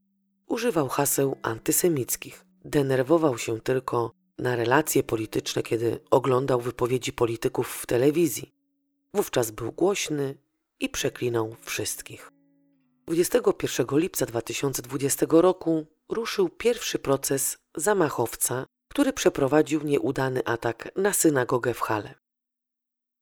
[0.46, 2.44] używał haseł antysemickich.
[2.64, 8.54] Denerwował się tylko na relacje polityczne, kiedy oglądał wypowiedzi polityków w telewizji.
[9.14, 10.34] Wówczas był głośny
[10.80, 12.30] i przeklinał wszystkich.
[13.06, 21.80] 21 lipca 2020 roku ruszył pierwszy proces zamachowca, który przeprowadził nieudany atak na synagogę w
[21.80, 22.14] Hale.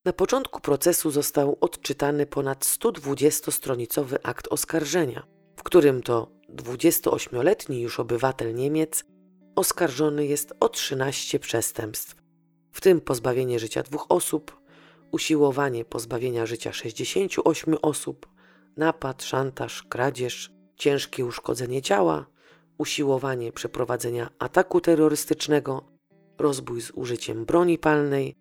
[0.05, 8.55] Na początku procesu został odczytany ponad 120-stronicowy akt oskarżenia, w którym to 28-letni już obywatel
[8.55, 9.05] Niemiec
[9.57, 12.16] oskarżony jest o 13 przestępstw,
[12.73, 14.61] w tym pozbawienie życia dwóch osób,
[15.11, 18.29] usiłowanie pozbawienia życia 68 osób,
[18.77, 22.32] napad, szantaż, kradzież, ciężkie uszkodzenie ciała,
[22.83, 25.85] usiłowanie przeprowadzenia ataku terrorystycznego,
[26.39, 28.35] rozbój z użyciem broni palnej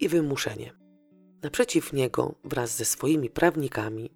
[0.00, 0.72] i wymuszenie.
[1.42, 4.10] Naprzeciw niego wraz ze swoimi prawnikami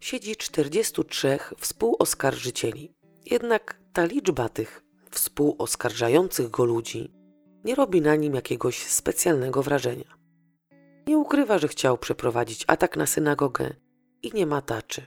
[0.00, 2.94] siedzi 43 współoskarżycieli.
[3.30, 7.12] Jednak ta liczba tych współoskarżających go ludzi
[7.64, 10.18] nie robi na nim jakiegoś specjalnego wrażenia.
[11.06, 13.74] Nie ukrywa, że chciał przeprowadzić atak na synagogę
[14.22, 15.06] i nie ma taczy.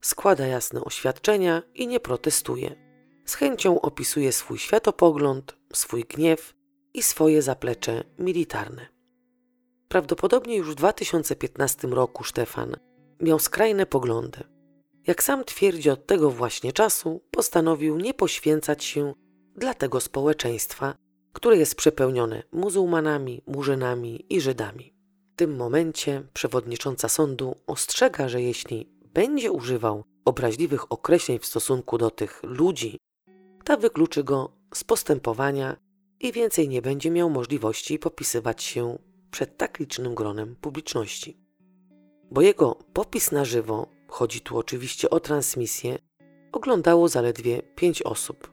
[0.00, 2.87] Składa jasne oświadczenia i nie protestuje.
[3.28, 6.54] Z chęcią opisuje swój światopogląd, swój gniew
[6.94, 8.86] i swoje zaplecze militarne.
[9.88, 12.76] Prawdopodobnie już w 2015 roku Stefan
[13.20, 14.44] miał skrajne poglądy.
[15.06, 19.14] Jak sam twierdzi od tego właśnie czasu, postanowił nie poświęcać się
[19.56, 20.94] dla tego społeczeństwa,
[21.32, 24.94] które jest przepełnione muzułmanami, murzynami i Żydami.
[25.32, 32.10] W tym momencie przewodnicząca sądu ostrzega, że jeśli będzie używał obraźliwych określeń w stosunku do
[32.10, 32.98] tych ludzi,
[33.68, 35.76] ta wykluczy go z postępowania
[36.20, 38.98] i więcej nie będzie miał możliwości popisywać się
[39.30, 41.40] przed tak licznym gronem publiczności.
[42.30, 45.98] Bo jego popis na żywo, chodzi tu oczywiście o transmisję,
[46.52, 48.50] oglądało zaledwie pięć osób.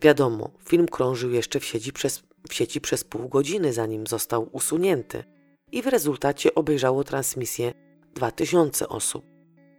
[0.00, 5.24] Wiadomo, film krążył jeszcze w sieci, przez, w sieci przez pół godziny, zanim został usunięty,
[5.72, 7.72] i w rezultacie obejrzało transmisję
[8.14, 9.24] 2000 osób.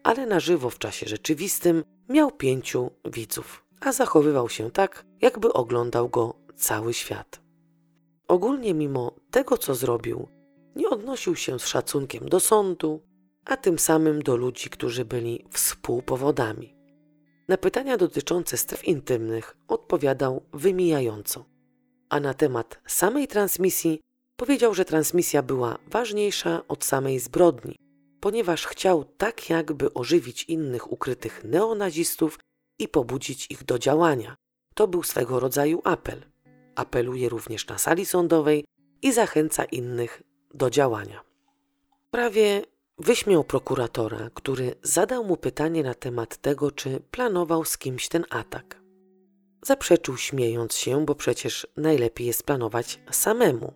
[0.04, 6.10] Ale na żywo w czasie rzeczywistym miał pięciu widzów, a zachowywał się tak, jakby oglądał
[6.10, 7.42] go cały świat.
[8.28, 10.28] Ogólnie, mimo tego, co zrobił,
[10.76, 13.02] nie odnosił się z szacunkiem do sądu,
[13.46, 16.78] a tym samym do ludzi, którzy byli współpowodami.
[17.48, 21.46] Na pytania dotyczące stref intymnych odpowiadał wymijająco,
[22.10, 24.02] a na temat samej transmisji
[24.36, 27.76] powiedział, że transmisja była ważniejsza od samej zbrodni,
[28.20, 32.40] ponieważ chciał tak jakby ożywić innych ukrytych neonazistów
[32.80, 34.38] i pobudzić ich do działania.
[34.74, 36.26] To był swego rodzaju apel.
[36.76, 38.66] Apeluje również na sali sądowej
[39.02, 40.24] i zachęca innych
[40.54, 41.22] do działania.
[42.12, 42.62] Prawie
[42.98, 48.82] wyśmiał prokuratora, który zadał mu pytanie na temat tego, czy planował z kimś ten atak.
[49.66, 53.74] Zaprzeczył śmiejąc się, bo przecież najlepiej jest planować samemu.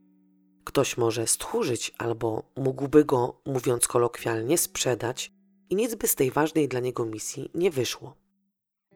[0.63, 5.31] Ktoś może stchórzyć albo mógłby go, mówiąc kolokwialnie, sprzedać
[5.69, 8.20] i nic by z tej ważnej dla niego misji nie wyszło.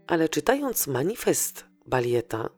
[0.08, 2.50] Ale czytając manifest Balieta,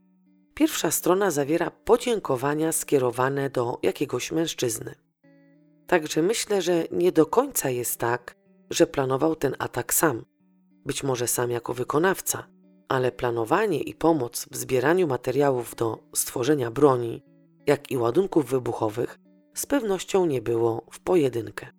[0.54, 4.96] pierwsza strona zawiera podziękowania skierowane do jakiegoś mężczyzny.
[5.88, 8.36] Także myślę, że nie do końca jest tak,
[8.70, 10.26] że planował ten atak sam,
[10.86, 12.48] być może sam jako wykonawca,
[12.88, 17.24] ale planowanie i pomoc w zbieraniu materiałów do stworzenia broni,
[17.68, 19.20] jak i ładunków wybuchowych,
[19.54, 21.77] z pewnością nie było w pojedynkę.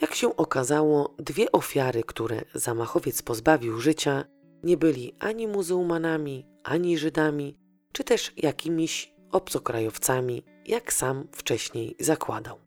[0.00, 4.24] Jak się okazało, dwie ofiary, które zamachowiec pozbawił życia,
[4.62, 7.56] nie byli ani muzułmanami, ani Żydami,
[7.92, 12.58] czy też jakimiś obcokrajowcami, jak sam wcześniej zakładał.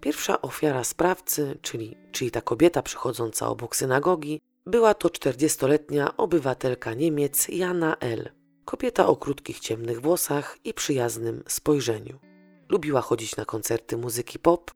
[0.00, 7.48] Pierwsza ofiara sprawcy, czyli, czyli ta kobieta przychodząca obok synagogi, była to 40-letnia obywatelka Niemiec
[7.48, 8.30] Jana L.
[8.64, 12.18] Kobieta o krótkich ciemnych włosach i przyjaznym spojrzeniu.
[12.68, 14.70] Lubiła chodzić na koncerty muzyki pop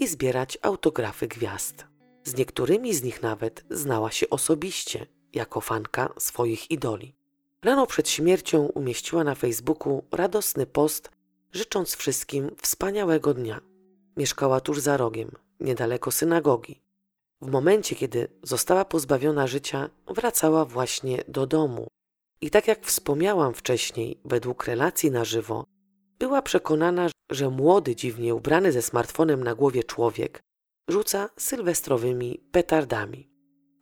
[0.00, 1.84] i zbierać autografy gwiazd.
[2.24, 7.14] Z niektórymi z nich nawet znała się osobiście, jako fanka swoich idoli.
[7.62, 11.10] Rano przed śmiercią umieściła na Facebooku radosny post,
[11.52, 13.60] życząc wszystkim wspaniałego dnia.
[14.16, 15.30] Mieszkała tuż za rogiem,
[15.60, 16.82] niedaleko synagogi.
[17.42, 21.86] W momencie, kiedy została pozbawiona życia, wracała właśnie do domu.
[22.40, 25.64] I tak jak wspomniałam wcześniej, według relacji na żywo,
[26.20, 30.40] była przekonana, że młody, dziwnie ubrany ze smartfonem na głowie człowiek
[30.88, 33.30] rzuca sylwestrowymi petardami.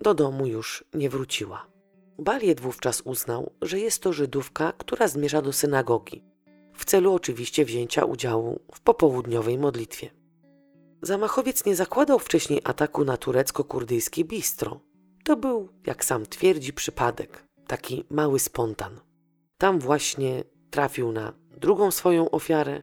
[0.01, 1.67] Do domu już nie wróciła.
[2.19, 6.25] Baliet wówczas uznał, że jest to Żydówka, która zmierza do synagogi,
[6.75, 10.11] w celu oczywiście wzięcia udziału w popołudniowej modlitwie.
[11.03, 14.81] Zamachowiec nie zakładał wcześniej ataku na turecko-kurdyjskie bistro.
[15.25, 19.01] To był, jak sam twierdzi, przypadek, taki mały spontan.
[19.59, 22.83] Tam właśnie trafił na drugą swoją ofiarę,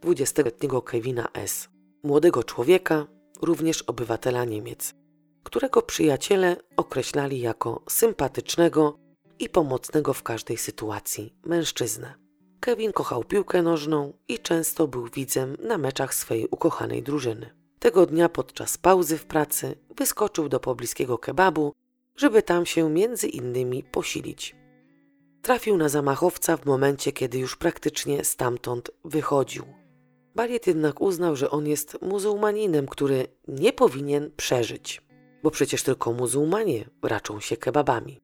[0.00, 1.68] 20-letniego Kevina S.,
[2.02, 3.06] młodego człowieka,
[3.42, 4.94] również obywatela Niemiec,
[5.42, 8.98] którego przyjaciele określali jako sympatycznego
[9.38, 12.14] i pomocnego w każdej sytuacji mężczyznę.
[12.60, 17.50] Kevin kochał piłkę nożną i często był widzem na meczach swojej ukochanej drużyny.
[17.78, 21.72] Tego dnia podczas pauzy w pracy wyskoczył do pobliskiego kebabu,
[22.16, 24.56] żeby tam się między innymi posilić.
[25.46, 29.64] Trafił na zamachowca w momencie, kiedy już praktycznie stamtąd wychodził.
[30.34, 35.02] Baliet jednak uznał, że on jest muzułmaninem, który nie powinien przeżyć,
[35.42, 38.20] bo przecież tylko muzułmanie raczą się kebabami.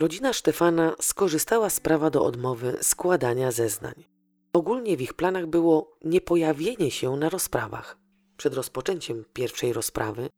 [0.00, 4.04] Rodzina Stefana skorzystała z prawa do odmowy składania zeznań.
[4.52, 7.98] Ogólnie w ich planach było niepojawienie się na rozprawach.
[8.36, 10.28] Przed rozpoczęciem pierwszej rozprawy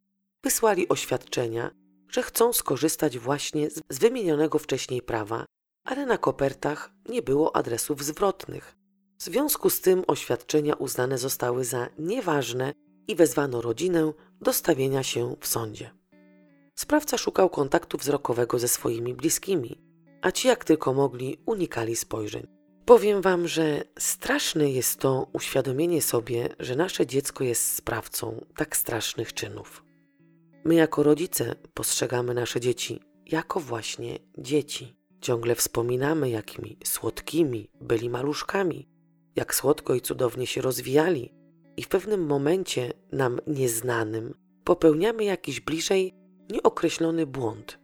[0.45, 1.70] wysłali oświadczenia,
[2.09, 5.45] że chcą skorzystać właśnie z wymienionego wcześniej prawa,
[5.87, 8.76] ale na kopertach nie było adresów zwrotnych.
[9.18, 12.74] W związku z tym oświadczenia uznane zostały za nieważne
[13.09, 15.91] i wezwano rodzinę do stawienia się w sądzie.
[16.74, 19.80] Sprawca szukał kontaktu wzrokowego ze swoimi bliskimi,
[20.22, 22.47] a ci jak tylko mogli unikali spojrzeń.
[22.84, 29.34] Powiem wam, że straszne jest to uświadomienie sobie, że nasze dziecko jest sprawcą tak strasznych
[29.34, 29.84] czynów.
[30.64, 34.95] My jako rodzice postrzegamy nasze dzieci jako właśnie dzieci.
[35.27, 38.89] Ciągle wspominamy, jakimi słodkimi byli maluszkami,
[39.37, 41.35] jak słodko i cudownie się rozwijali,
[41.77, 46.14] i w pewnym momencie nam nieznanym popełniamy jakiś bliżej
[46.51, 47.79] nieokreślony błąd,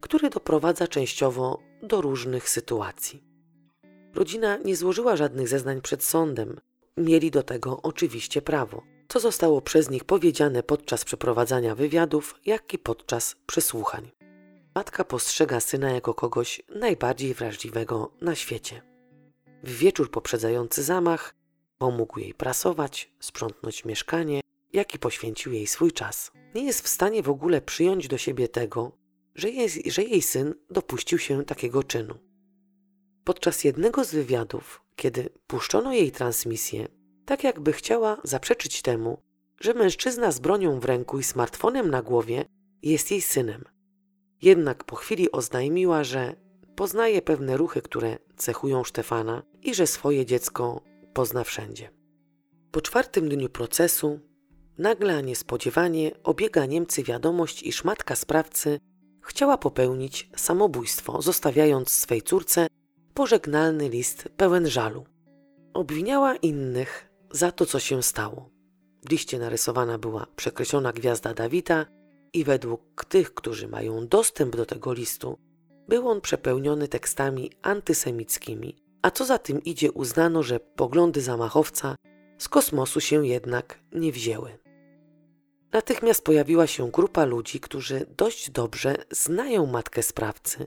[0.00, 3.24] który doprowadza częściowo do różnych sytuacji.
[4.14, 6.60] Rodzina nie złożyła żadnych zeznań przed sądem,
[6.96, 12.78] mieli do tego oczywiście prawo, co zostało przez nich powiedziane podczas przeprowadzania wywiadów, jak i
[12.78, 14.17] podczas przesłuchań.
[14.78, 18.82] Matka postrzega syna jako kogoś najbardziej wrażliwego na świecie.
[19.62, 21.34] W wieczór poprzedzający zamach
[21.78, 24.40] pomógł jej prasować, sprzątnąć mieszkanie,
[24.72, 26.32] jak i poświęcił jej swój czas.
[26.54, 28.92] Nie jest w stanie w ogóle przyjąć do siebie tego,
[29.34, 29.48] że,
[29.86, 32.14] że jej syn dopuścił się takiego czynu.
[33.24, 36.88] Podczas jednego z wywiadów, kiedy puszczono jej transmisję,
[37.26, 39.22] tak jakby chciała zaprzeczyć temu,
[39.60, 42.44] że mężczyzna z bronią w ręku i smartfonem na głowie
[42.82, 43.64] jest jej synem.
[44.42, 46.34] Jednak po chwili oznajmiła, że
[46.76, 50.80] poznaje pewne ruchy, które cechują Stefana i że swoje dziecko
[51.12, 51.90] pozna wszędzie.
[52.70, 54.20] Po czwartym dniu procesu
[54.78, 58.80] nagle, a niespodziewanie, obiega Niemcy wiadomość, iż matka sprawcy
[59.22, 62.66] chciała popełnić samobójstwo, zostawiając swej córce
[63.14, 65.04] pożegnalny list pełen żalu.
[65.74, 68.50] Obwiniała innych za to, co się stało.
[69.06, 71.86] W liście narysowana była przekreślona gwiazda Dawida
[72.32, 75.38] i według tych, którzy mają dostęp do tego listu,
[75.88, 81.96] był on przepełniony tekstami antysemickimi, a co za tym idzie uznano, że poglądy zamachowca
[82.38, 84.58] z kosmosu się jednak nie wzięły.
[85.72, 90.66] Natychmiast pojawiła się grupa ludzi, którzy dość dobrze znają matkę sprawcy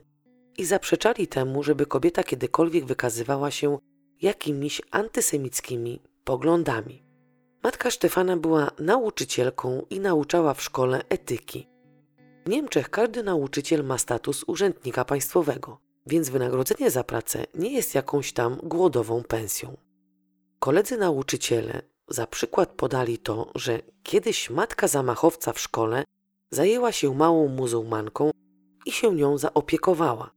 [0.58, 3.78] i zaprzeczali temu, żeby kobieta kiedykolwiek wykazywała się
[4.20, 7.01] jakimiś antysemickimi poglądami.
[7.62, 11.68] Matka Stefana była nauczycielką i nauczała w szkole etyki.
[12.46, 18.32] W Niemczech każdy nauczyciel ma status urzędnika państwowego, więc wynagrodzenie za pracę nie jest jakąś
[18.32, 19.76] tam głodową pensją.
[20.58, 26.04] Koledzy nauczyciele za przykład podali to, że kiedyś matka zamachowca w szkole
[26.50, 28.30] zajęła się małą muzułmanką
[28.86, 30.30] i się nią zaopiekowała.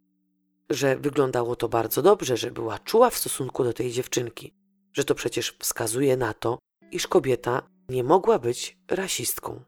[0.69, 4.53] Że wyglądało to bardzo dobrze, że była czuła w stosunku do tej dziewczynki,
[4.93, 6.59] że to przecież wskazuje na to,
[6.95, 9.63] iż kobieta nie mogła być rasistką.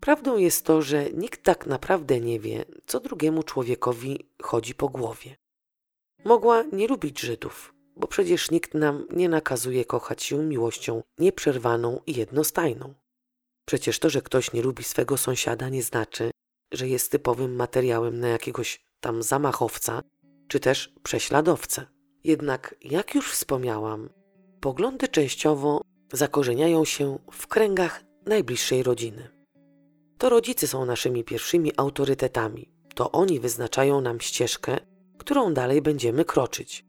[0.00, 5.36] Prawdą jest to, że nikt tak naprawdę nie wie, co drugiemu człowiekowi chodzi po głowie.
[6.24, 12.14] Mogła nie lubić Żydów, bo przecież nikt nam nie nakazuje kochać się miłością nieprzerwaną i
[12.14, 12.94] jednostajną.
[13.66, 16.30] Przecież to, że ktoś nie lubi swego sąsiada, nie znaczy,
[16.72, 20.02] że jest typowym materiałem na jakiegoś tam zamachowca
[20.48, 21.86] czy też prześladowcę.
[22.24, 24.08] Jednak, jak już wspomniałam,
[24.60, 25.80] poglądy częściowo
[26.12, 29.28] zakorzeniają się w kręgach najbliższej rodziny.
[30.18, 32.72] To rodzice są naszymi pierwszymi autorytetami.
[32.94, 34.76] To oni wyznaczają nam ścieżkę,
[35.18, 36.86] którą dalej będziemy kroczyć.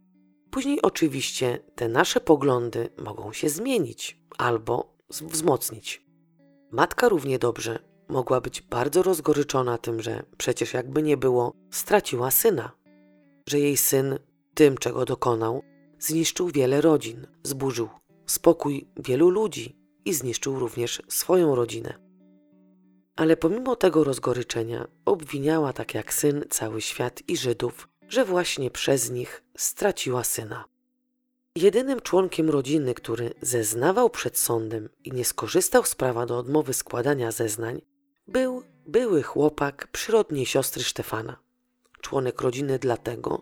[0.52, 6.06] Później oczywiście te nasze poglądy mogą się zmienić albo wzmocnić.
[6.72, 12.72] Matka równie dobrze mogła być bardzo rozgoryczona tym, że przecież jakby nie było, straciła syna.
[13.50, 14.20] Że jej syn
[14.54, 15.64] tym, czego dokonał,
[16.00, 17.90] zniszczył wiele rodzin, zburzył
[18.28, 21.94] spokój wielu ludzi i zniszczył również swoją rodzinę.
[23.16, 29.12] Ale pomimo tego rozgoryczenia obwiniała tak jak syn cały świat i Żydów, że właśnie przez
[29.12, 30.66] nich straciła syna.
[31.56, 37.32] Jedynym członkiem rodziny, który zeznawał przed sądem i nie skorzystał z prawa do odmowy składania
[37.32, 37.82] zeznań,
[38.28, 41.38] był były chłopak przyrodniej siostry Stefana.
[42.02, 43.42] Członek rodziny dlatego,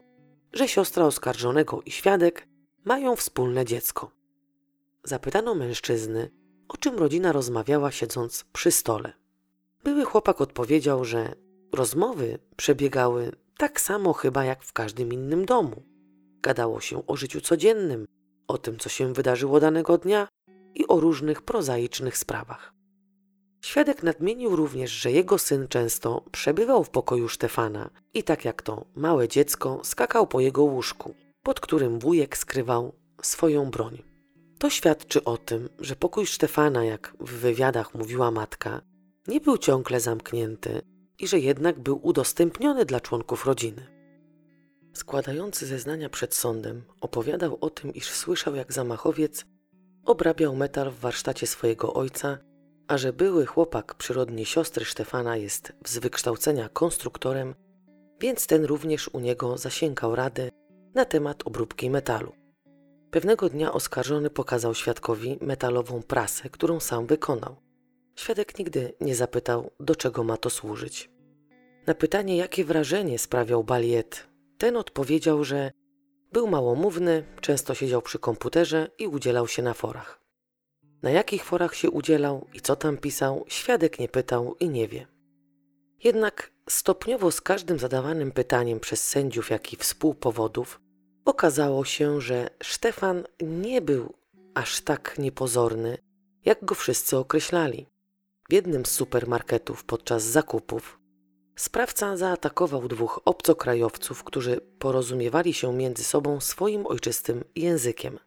[0.54, 2.48] że siostra oskarżonego i świadek
[2.86, 4.12] mają wspólne dziecko.
[5.08, 6.32] Zapytano mężczyzny,
[6.68, 9.14] o czym rodzina rozmawiała siedząc przy stole.
[9.84, 11.36] Były chłopak odpowiedział, że
[11.74, 15.84] rozmowy przebiegały tak samo chyba jak w każdym innym domu.
[16.42, 18.06] Gadało się o życiu codziennym,
[18.48, 20.28] o tym, co się wydarzyło danego dnia
[20.76, 22.74] i o różnych prozaicznych sprawach.
[23.66, 28.86] Świadek nadmienił również, że jego syn często przebywał w pokoju Stefana i tak jak to
[28.96, 34.15] małe dziecko skakał po jego łóżku, pod którym wujek skrywał swoją broń.
[34.66, 38.82] To świadczy o tym, że pokój Stefana, jak w wywiadach mówiła matka,
[39.28, 40.82] nie był ciągle zamknięty
[41.20, 43.88] i że jednak był udostępniony dla członków rodziny.
[44.94, 49.46] Składający zeznania przed sądem opowiadał o tym, iż słyszał, jak zamachowiec
[50.06, 52.38] obrabiał metal w warsztacie swojego ojca,
[52.88, 57.56] a że były chłopak przyrodni siostry Stefana jest z wykształcenia konstruktorem,
[58.22, 60.52] więc ten również u niego zasięgał rady
[60.96, 62.45] na temat obróbki metalu.
[63.16, 67.56] Pewnego dnia oskarżony pokazał świadkowi metalową prasę, którą sam wykonał.
[68.16, 71.10] Świadek nigdy nie zapytał, do czego ma to służyć.
[71.88, 75.72] Na pytanie, jakie wrażenie sprawiał Baliet, ten odpowiedział, że
[76.32, 80.22] był małomówny, często siedział przy komputerze i udzielał się na forach.
[81.02, 85.08] Na jakich forach się udzielał i co tam pisał, świadek nie pytał i nie wie.
[86.04, 90.85] Jednak stopniowo z każdym zadawanym pytaniem przez sędziów, jak i współpowodów,
[91.26, 94.14] okazało się, że Stefan nie był
[94.54, 95.98] aż tak niepozorny,
[96.46, 97.86] jak go wszyscy określali.
[98.50, 101.00] W jednym z supermarketów podczas zakupów
[101.56, 108.20] sprawca zaatakował dwóch obcokrajowców, którzy porozumiewali się między sobą swoim ojczystym językiem.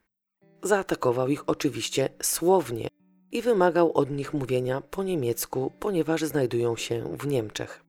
[0.62, 2.88] Zaatakował ich oczywiście słownie
[3.32, 7.84] i wymagał od nich mówienia po niemiecku, ponieważ znajdują się w Niemczech.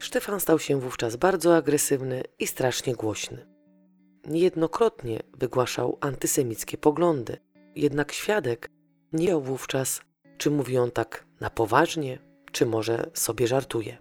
[0.00, 3.49] Stefan stał się wówczas bardzo agresywny i strasznie głośny.
[4.26, 7.36] Niejednokrotnie wygłaszał antysemickie poglądy,
[7.76, 8.70] jednak świadek
[9.12, 10.00] nie wiedział wówczas,
[10.38, 12.18] czy mówi on tak na poważnie,
[12.52, 13.98] czy może sobie żartuje.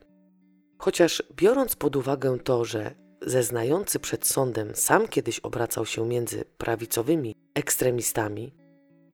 [0.77, 7.35] Chociaż biorąc pod uwagę to, że zeznający przed sądem sam kiedyś obracał się między prawicowymi
[7.55, 8.55] ekstremistami,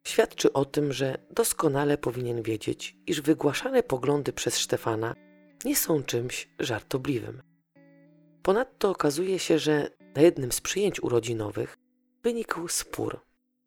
[0.07, 5.15] świadczy o tym, że doskonale powinien wiedzieć, iż wygłaszane poglądy przez Stefana
[5.65, 7.41] nie są czymś żartobliwym.
[8.41, 11.77] Ponadto okazuje się, że na jednym z przyjęć urodzinowych
[12.23, 13.19] wynikł spór,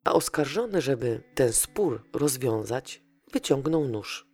[0.05, 4.27] a oskarżony, żeby ten spór rozwiązać, wyciągnął nóż.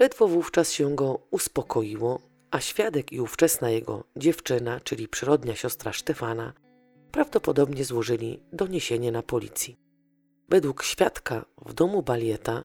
[0.00, 2.20] Ledwo wówczas się go uspokoiło,
[2.50, 6.52] a świadek i ówczesna jego dziewczyna, czyli przyrodnia siostra Stefana,
[7.12, 9.76] prawdopodobnie złożyli doniesienie na policji.
[10.48, 12.62] Według świadka w domu Balieta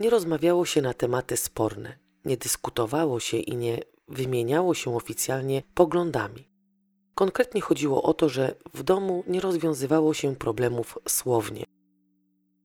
[0.00, 6.47] nie rozmawiało się na tematy sporne, nie dyskutowało się i nie wymieniało się oficjalnie poglądami.
[7.18, 11.64] Konkretnie chodziło o to, że w domu nie rozwiązywało się problemów słownie.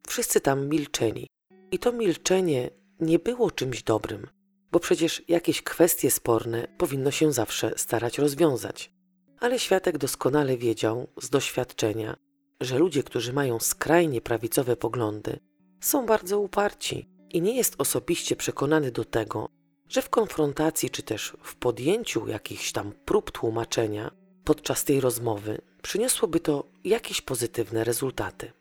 [0.08, 1.28] Wszyscy tam milczeli
[1.72, 2.70] i to milczenie
[3.00, 4.28] nie było czymś dobrym,
[4.72, 8.92] bo przecież jakieś kwestie sporne powinno się zawsze starać rozwiązać.
[9.40, 12.18] Ale świadek doskonale wiedział z doświadczenia,
[12.62, 15.40] że ludzie, którzy mają skrajnie prawicowe poglądy,
[15.82, 19.50] są bardzo uparci i nie jest osobiście przekonany do tego,
[19.90, 26.40] że w konfrontacji czy też w podjęciu jakichś tam prób tłumaczenia podczas tej rozmowy przyniosłoby
[26.40, 28.52] to jakieś pozytywne rezultaty.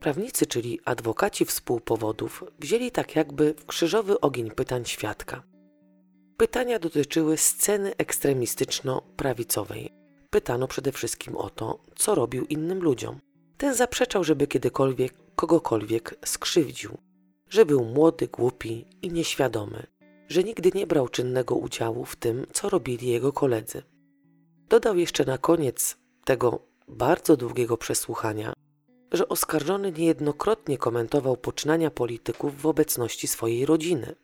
[0.00, 5.42] Prawnicy, czyli adwokaci współpowodów, wzięli tak jakby w krzyżowy ogień pytań świadka.
[6.36, 9.88] Pytania dotyczyły sceny ekstremistyczno-prawicowej.
[10.30, 13.20] Pytano przede wszystkim o to, co robił innym ludziom.
[13.56, 16.98] Ten zaprzeczał, żeby kiedykolwiek kogokolwiek skrzywdził,
[17.50, 19.86] że był młody, głupi i nieświadomy,
[20.28, 23.82] że nigdy nie brał czynnego udziału w tym, co robili jego koledzy.
[24.68, 28.52] Dodał jeszcze na koniec tego bardzo długiego przesłuchania,
[29.12, 34.14] że oskarżony niejednokrotnie komentował poczynania polityków w obecności swojej rodziny,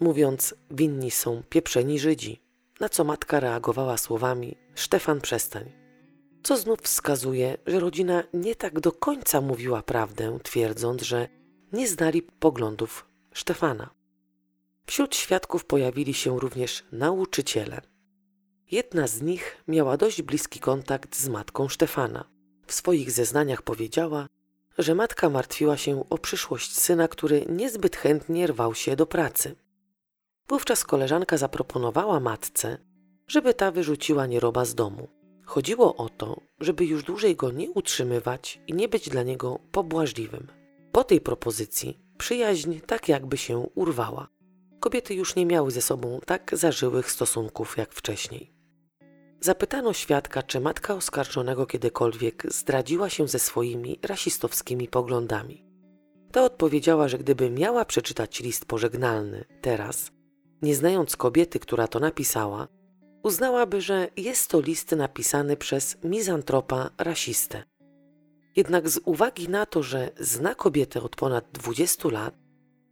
[0.00, 2.42] mówiąc: Winni są pieprzeni Żydzi,
[2.80, 5.72] na co matka reagowała słowami: Stefan, przestań,
[6.42, 11.28] co znów wskazuje, że rodzina nie tak do końca mówiła prawdę, twierdząc, że
[11.72, 13.90] nie znali poglądów Stefana.
[14.86, 17.95] Wśród świadków pojawili się również nauczyciele.
[18.70, 22.24] Jedna z nich miała dość bliski kontakt z matką Stefana.
[22.66, 24.26] W swoich zeznaniach powiedziała,
[24.78, 29.54] że matka martwiła się o przyszłość syna, który niezbyt chętnie rwał się do pracy.
[30.48, 32.78] Wówczas koleżanka zaproponowała matce,
[33.28, 35.08] żeby ta wyrzuciła nieroba z domu.
[35.44, 40.46] Chodziło o to, żeby już dłużej go nie utrzymywać i nie być dla niego pobłażliwym.
[40.92, 44.28] Po tej propozycji przyjaźń tak jakby się urwała.
[44.80, 48.55] Kobiety już nie miały ze sobą tak zażyłych stosunków jak wcześniej.
[49.40, 55.64] Zapytano świadka, czy matka oskarżonego kiedykolwiek zdradziła się ze swoimi rasistowskimi poglądami.
[56.32, 60.10] Ta odpowiedziała, że gdyby miała przeczytać list pożegnalny teraz,
[60.62, 62.68] nie znając kobiety, która to napisała,
[63.22, 67.62] uznałaby, że jest to list napisany przez mizantropa rasistę.
[68.56, 72.34] Jednak z uwagi na to, że zna kobietę od ponad 20 lat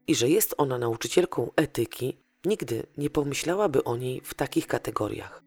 [0.07, 5.44] i że jest ona nauczycielką etyki, nigdy nie pomyślałaby o niej w takich kategoriach.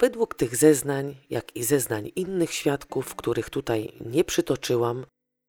[0.00, 5.06] Według tych zeznań, jak i zeznań innych świadków, których tutaj nie przytoczyłam,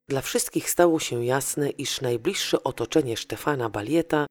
[0.08, 4.26] dla wszystkich stało się jasne, iż najbliższe otoczenie Stefana Balieta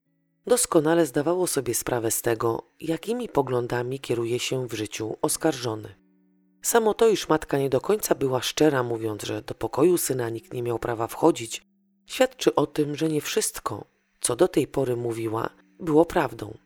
[0.48, 5.96] doskonale zdawało sobie sprawę z tego, jakimi poglądami kieruje się w życiu oskarżony.
[6.62, 10.54] Samo to, iż matka nie do końca była szczera, mówiąc, że do pokoju syna nikt
[10.54, 11.62] nie miał prawa wchodzić,
[12.06, 13.86] świadczy o tym, że nie wszystko,
[14.22, 15.50] co do tej pory mówiła,
[15.80, 16.58] było prawdą.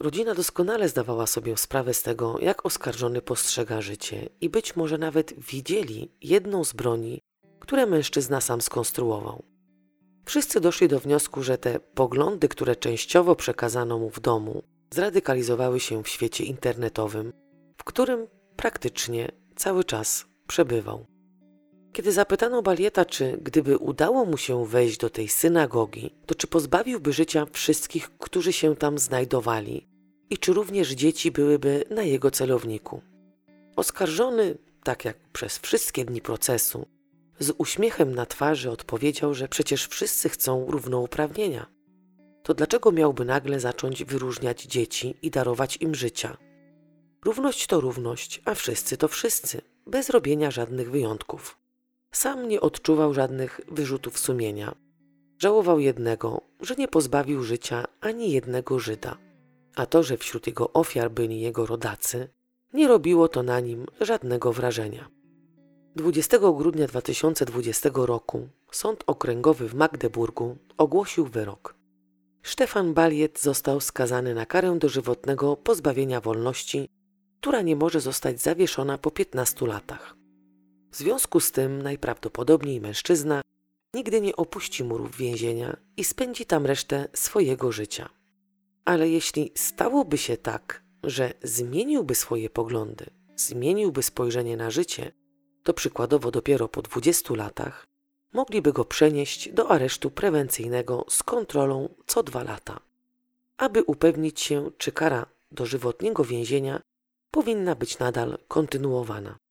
[0.00, 5.34] Rodzina doskonale zdawała sobie sprawę z tego, jak oskarżony postrzega życie i być może nawet
[5.40, 7.20] widzieli jedną z broni,
[7.60, 9.42] które mężczyzna sam skonstruował.
[10.24, 16.02] Wszyscy doszli do wniosku, że te poglądy, które częściowo przekazano mu w domu, zradykalizowały się
[16.02, 17.32] w świecie internetowym,
[17.78, 21.15] w którym praktycznie cały czas przebywał.
[21.96, 27.12] Kiedy zapytano Balieta, czy gdyby udało mu się wejść do tej synagogi, to czy pozbawiłby
[27.12, 29.88] życia wszystkich, którzy się tam znajdowali
[30.30, 33.02] i czy również dzieci byłyby na jego celowniku.
[33.76, 36.86] Oskarżony, tak jak przez wszystkie dni procesu,
[37.38, 41.66] z uśmiechem na twarzy odpowiedział, że przecież wszyscy chcą równouprawnienia.
[42.42, 46.36] To dlaczego miałby nagle zacząć wyróżniać dzieci i darować im życia?
[47.24, 51.65] Równość to równość, a wszyscy to wszyscy, bez robienia żadnych wyjątków.
[52.16, 54.74] Sam nie odczuwał żadnych wyrzutów sumienia.
[55.38, 59.16] Żałował jednego, że nie pozbawił życia ani jednego Żyda.
[59.74, 62.28] A to, że wśród jego ofiar byli jego rodacy,
[62.72, 65.10] nie robiło to na nim żadnego wrażenia.
[65.96, 71.74] 20 grudnia 2020 roku Sąd Okręgowy w Magdeburgu ogłosił wyrok.
[72.42, 76.88] Stefan Baliet został skazany na karę dożywotnego pozbawienia wolności,
[77.40, 80.15] która nie może zostać zawieszona po 15 latach.
[80.96, 83.42] W związku z tym najprawdopodobniej mężczyzna
[83.94, 88.08] nigdy nie opuści murów więzienia i spędzi tam resztę swojego życia.
[88.84, 95.12] Ale jeśli stałoby się tak, że zmieniłby swoje poglądy, zmieniłby spojrzenie na życie,
[95.62, 97.86] to przykładowo dopiero po 20 latach
[98.32, 102.80] mogliby go przenieść do aresztu prewencyjnego z kontrolą co dwa lata,
[103.56, 106.80] aby upewnić się, czy kara dożywotniego więzienia
[107.30, 109.45] powinna być nadal kontynuowana.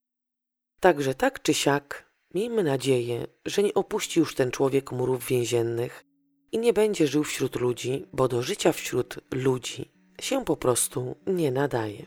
[0.86, 6.06] Także tak czy siak, miejmy nadzieję, że nie opuści już ten człowiek murów więziennych
[6.52, 9.92] i nie będzie żył wśród ludzi, bo do życia wśród ludzi
[10.22, 12.06] się po prostu nie nadaje.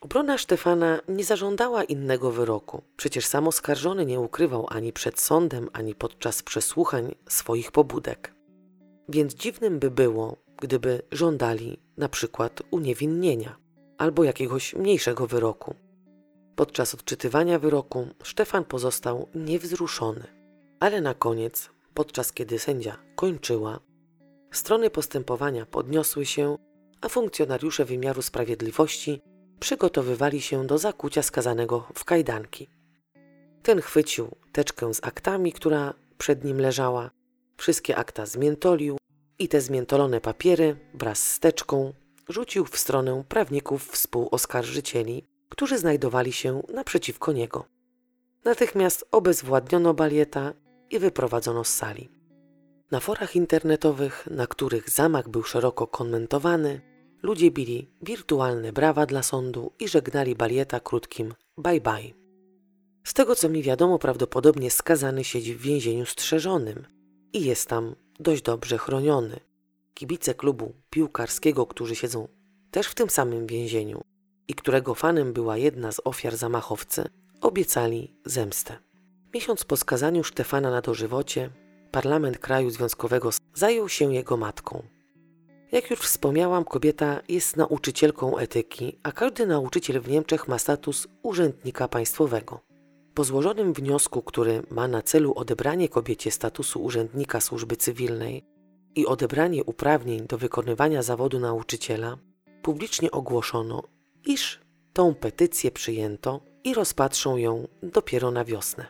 [0.00, 2.82] Obrona Stefana nie zażądała innego wyroku.
[2.96, 8.34] Przecież sam oskarżony nie ukrywał ani przed sądem, ani podczas przesłuchań swoich pobudek.
[9.08, 13.56] Więc dziwnym by było, gdyby żądali na przykład uniewinnienia
[13.98, 15.74] albo jakiegoś mniejszego wyroku.
[16.58, 20.24] Podczas odczytywania wyroku Stefan pozostał niewzruszony,
[20.80, 23.80] ale na koniec, podczas kiedy sędzia kończyła,
[24.52, 26.58] strony postępowania podniosły się,
[27.00, 29.20] a funkcjonariusze wymiaru sprawiedliwości
[29.60, 32.68] przygotowywali się do zakucia skazanego w kajdanki.
[33.62, 37.10] Ten chwycił teczkę z aktami, która przed nim leżała,
[37.56, 38.96] wszystkie akta zmiętolił
[39.38, 41.92] i te zmiętolone papiery wraz z teczką
[42.28, 47.64] rzucił w stronę prawników współoskarżycieli, którzy znajdowali się naprzeciwko niego.
[48.44, 50.52] Natychmiast obezwładniono Balieta
[50.90, 52.08] i wyprowadzono z sali.
[52.90, 56.80] Na forach internetowych, na których zamach był szeroko komentowany,
[57.22, 62.12] ludzie bili wirtualne brawa dla sądu i żegnali Balieta krótkim bye bye.
[63.04, 66.86] Z tego co mi wiadomo, prawdopodobnie skazany siedzi w więzieniu strzeżonym
[67.32, 69.40] i jest tam dość dobrze chroniony.
[69.94, 72.28] Kibice klubu piłkarskiego, którzy siedzą
[72.70, 74.04] też w tym samym więzieniu
[74.48, 77.08] i którego fanem była jedna z ofiar zamachowcy,
[77.40, 78.76] obiecali zemstę.
[79.34, 81.50] Miesiąc po skazaniu Stefana na dożywocie,
[81.90, 84.82] parlament kraju związkowego zajął się jego matką.
[85.72, 91.88] Jak już wspomniałam, kobieta jest nauczycielką etyki, a każdy nauczyciel w Niemczech ma status urzędnika
[91.88, 92.60] państwowego.
[93.14, 98.44] Po złożonym wniosku, który ma na celu odebranie kobiecie statusu urzędnika służby cywilnej
[98.94, 102.18] i odebranie uprawnień do wykonywania zawodu nauczyciela,
[102.62, 103.82] publicznie ogłoszono,
[104.26, 104.60] iż
[104.92, 108.86] tą petycję przyjęto i rozpatrzą ją dopiero na wiosnę.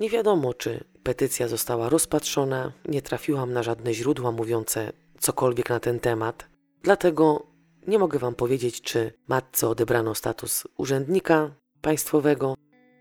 [0.00, 6.00] Nie wiadomo, czy petycja została rozpatrzona, nie trafiłam na żadne źródła mówiące cokolwiek na ten
[6.00, 6.48] temat,
[6.82, 7.46] dlatego
[7.86, 12.54] nie mogę Wam powiedzieć, czy matce odebrano status urzędnika państwowego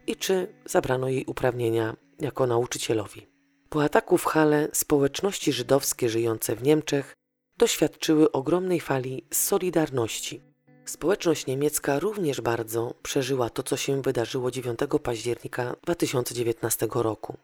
[0.07, 3.27] i czy zabrano jej uprawnienia jako nauczycielowi.
[3.69, 7.13] Po ataku w Hale społeczności żydowskie żyjące w Niemczech
[7.57, 10.48] doświadczyły ogromnej fali solidarności.
[10.89, 17.37] Społeczność niemiecka również bardzo przeżyła to, co się wydarzyło 9 października 2019 roku.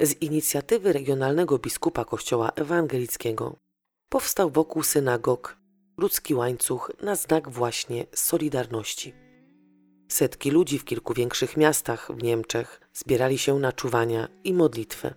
[0.00, 3.56] Z inicjatywy regionalnego biskupa Kościoła Ewangelickiego
[4.08, 5.56] powstał wokół synagog
[5.96, 9.14] ludzki łańcuch na znak właśnie solidarności.
[10.08, 15.14] Setki ludzi w kilku większych miastach w Niemczech zbierali się na czuwania i modlitwę.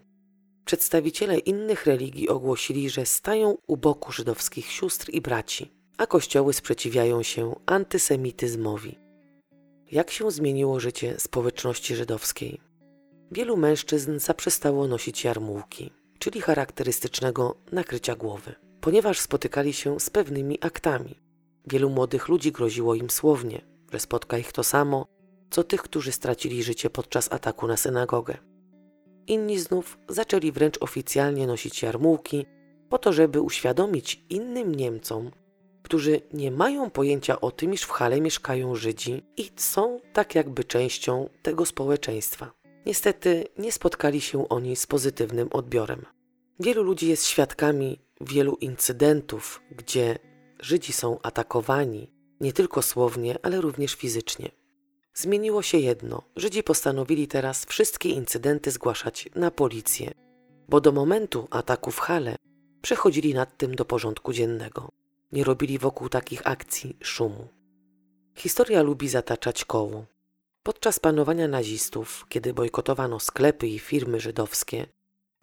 [0.65, 7.23] Przedstawiciele innych religii ogłosili, że stają u boku żydowskich sióstr i braci, a kościoły sprzeciwiają
[7.23, 8.99] się antysemityzmowi.
[9.91, 12.61] Jak się zmieniło życie społeczności żydowskiej?
[13.31, 21.15] Wielu mężczyzn zaprzestało nosić jarmułki, czyli charakterystycznego nakrycia głowy, ponieważ spotykali się z pewnymi aktami.
[21.67, 23.61] Wielu młodych ludzi groziło im słownie,
[23.91, 25.07] że spotka ich to samo,
[25.49, 28.37] co tych, którzy stracili życie podczas ataku na synagogę.
[29.27, 32.45] Inni znów zaczęli wręcz oficjalnie nosić jarmułki,
[32.89, 35.31] po to, żeby uświadomić innym Niemcom,
[35.87, 40.63] którzy nie mają pojęcia o tym, iż w Hale mieszkają Żydzi i są tak jakby
[40.63, 42.51] częścią tego społeczeństwa.
[42.85, 46.05] Niestety nie spotkali się oni z pozytywnym odbiorem.
[46.59, 50.19] Wielu ludzi jest świadkami wielu incydentów, gdzie
[50.59, 54.51] Żydzi są atakowani nie tylko słownie, ale również fizycznie.
[55.13, 60.11] Zmieniło się jedno: Żydzi postanowili teraz wszystkie incydenty zgłaszać na policję,
[60.69, 62.35] bo do momentu ataku w Hale
[62.81, 64.96] przechodzili nad tym do porządku dziennego.
[65.31, 67.47] Nie robili wokół takich akcji szumu.
[68.35, 70.05] Historia lubi zataczać koło.
[70.63, 74.87] Podczas panowania nazistów, kiedy bojkotowano sklepy i firmy żydowskie,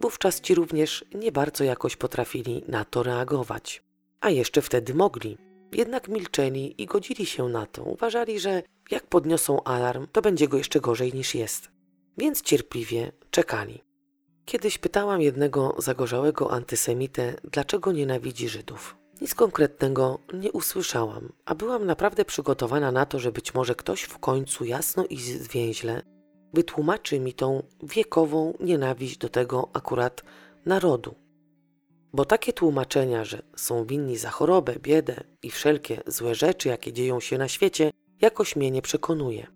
[0.00, 3.82] wówczas ci również nie bardzo jakoś potrafili na to reagować.
[4.20, 5.38] A jeszcze wtedy mogli.
[5.72, 7.82] Jednak milczeli i godzili się na to.
[7.82, 11.70] Uważali, że jak podniosą alarm, to będzie go jeszcze gorzej niż jest.
[12.18, 13.82] Więc cierpliwie czekali.
[14.44, 18.96] Kiedyś pytałam jednego zagorzałego antysemitę, dlaczego nienawidzi Żydów.
[19.24, 24.18] Nic konkretnego nie usłyszałam, a byłam naprawdę przygotowana na to, że być może ktoś w
[24.18, 26.02] końcu jasno i zwięźle
[26.54, 30.22] wytłumaczy mi tą wiekową nienawiść do tego akurat
[30.66, 31.14] narodu.
[32.12, 37.20] Bo takie tłumaczenia, że są winni za chorobę, biedę i wszelkie złe rzeczy, jakie dzieją
[37.20, 37.90] się na świecie,
[38.20, 39.46] jakoś mnie nie przekonuje.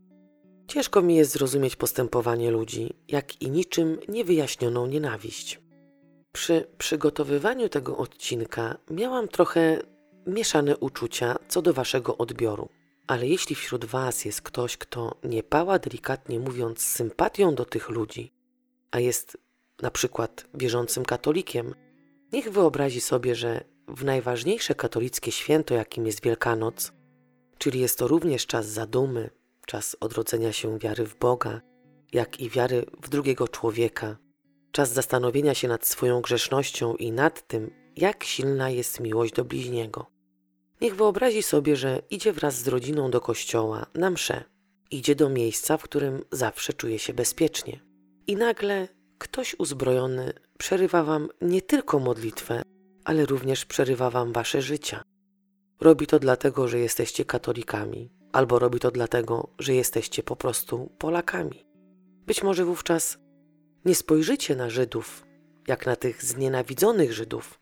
[0.69, 5.68] Ciężko mi jest zrozumieć postępowanie ludzi, jak i niczym niewyjaśnioną nienawiść.
[6.32, 9.82] Przy przygotowywaniu tego odcinka miałam trochę
[10.26, 12.68] mieszane uczucia co do waszego odbioru.
[13.06, 18.32] Ale jeśli wśród was jest ktoś, kto nie pała delikatnie mówiąc sympatią do tych ludzi,
[18.90, 19.38] a jest
[19.82, 21.74] na przykład wierzącym katolikiem,
[22.32, 26.92] niech wyobrazi sobie, że w najważniejsze katolickie święto, jakim jest Wielkanoc,
[27.59, 29.30] czyli jest to również czas zadumy,
[29.66, 31.60] czas odrodzenia się wiary w Boga,
[32.12, 34.16] jak i wiary w drugiego człowieka,
[34.78, 40.06] czas zastanowienia się nad swoją grzesznością i nad tym, jak silna jest miłość do bliźniego.
[40.80, 44.44] Niech wyobrazi sobie, że idzie wraz z rodziną do kościoła na mszę,
[44.90, 47.80] idzie do miejsca, w którym zawsze czuje się bezpiecznie.
[48.26, 48.88] I nagle
[49.18, 52.62] ktoś uzbrojony przerywa wam nie tylko modlitwę,
[53.05, 55.02] ale również przerywa wam wasze życia.
[55.80, 61.64] Robi to dlatego, że jesteście katolikami, albo robi to dlatego, że jesteście po prostu Polakami.
[62.26, 63.18] Być może wówczas
[63.84, 65.24] nie spojrzycie na Żydów
[65.68, 67.60] jak na tych znienawidzonych Żydów,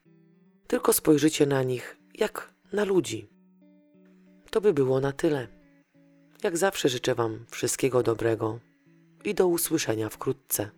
[0.67, 3.29] tylko spojrzycie na nich jak na ludzi.
[4.51, 5.49] To by było na tyle.
[6.43, 8.59] Jak zawsze życzę Wam wszystkiego dobrego
[9.25, 10.71] i do usłyszenia wkrótce.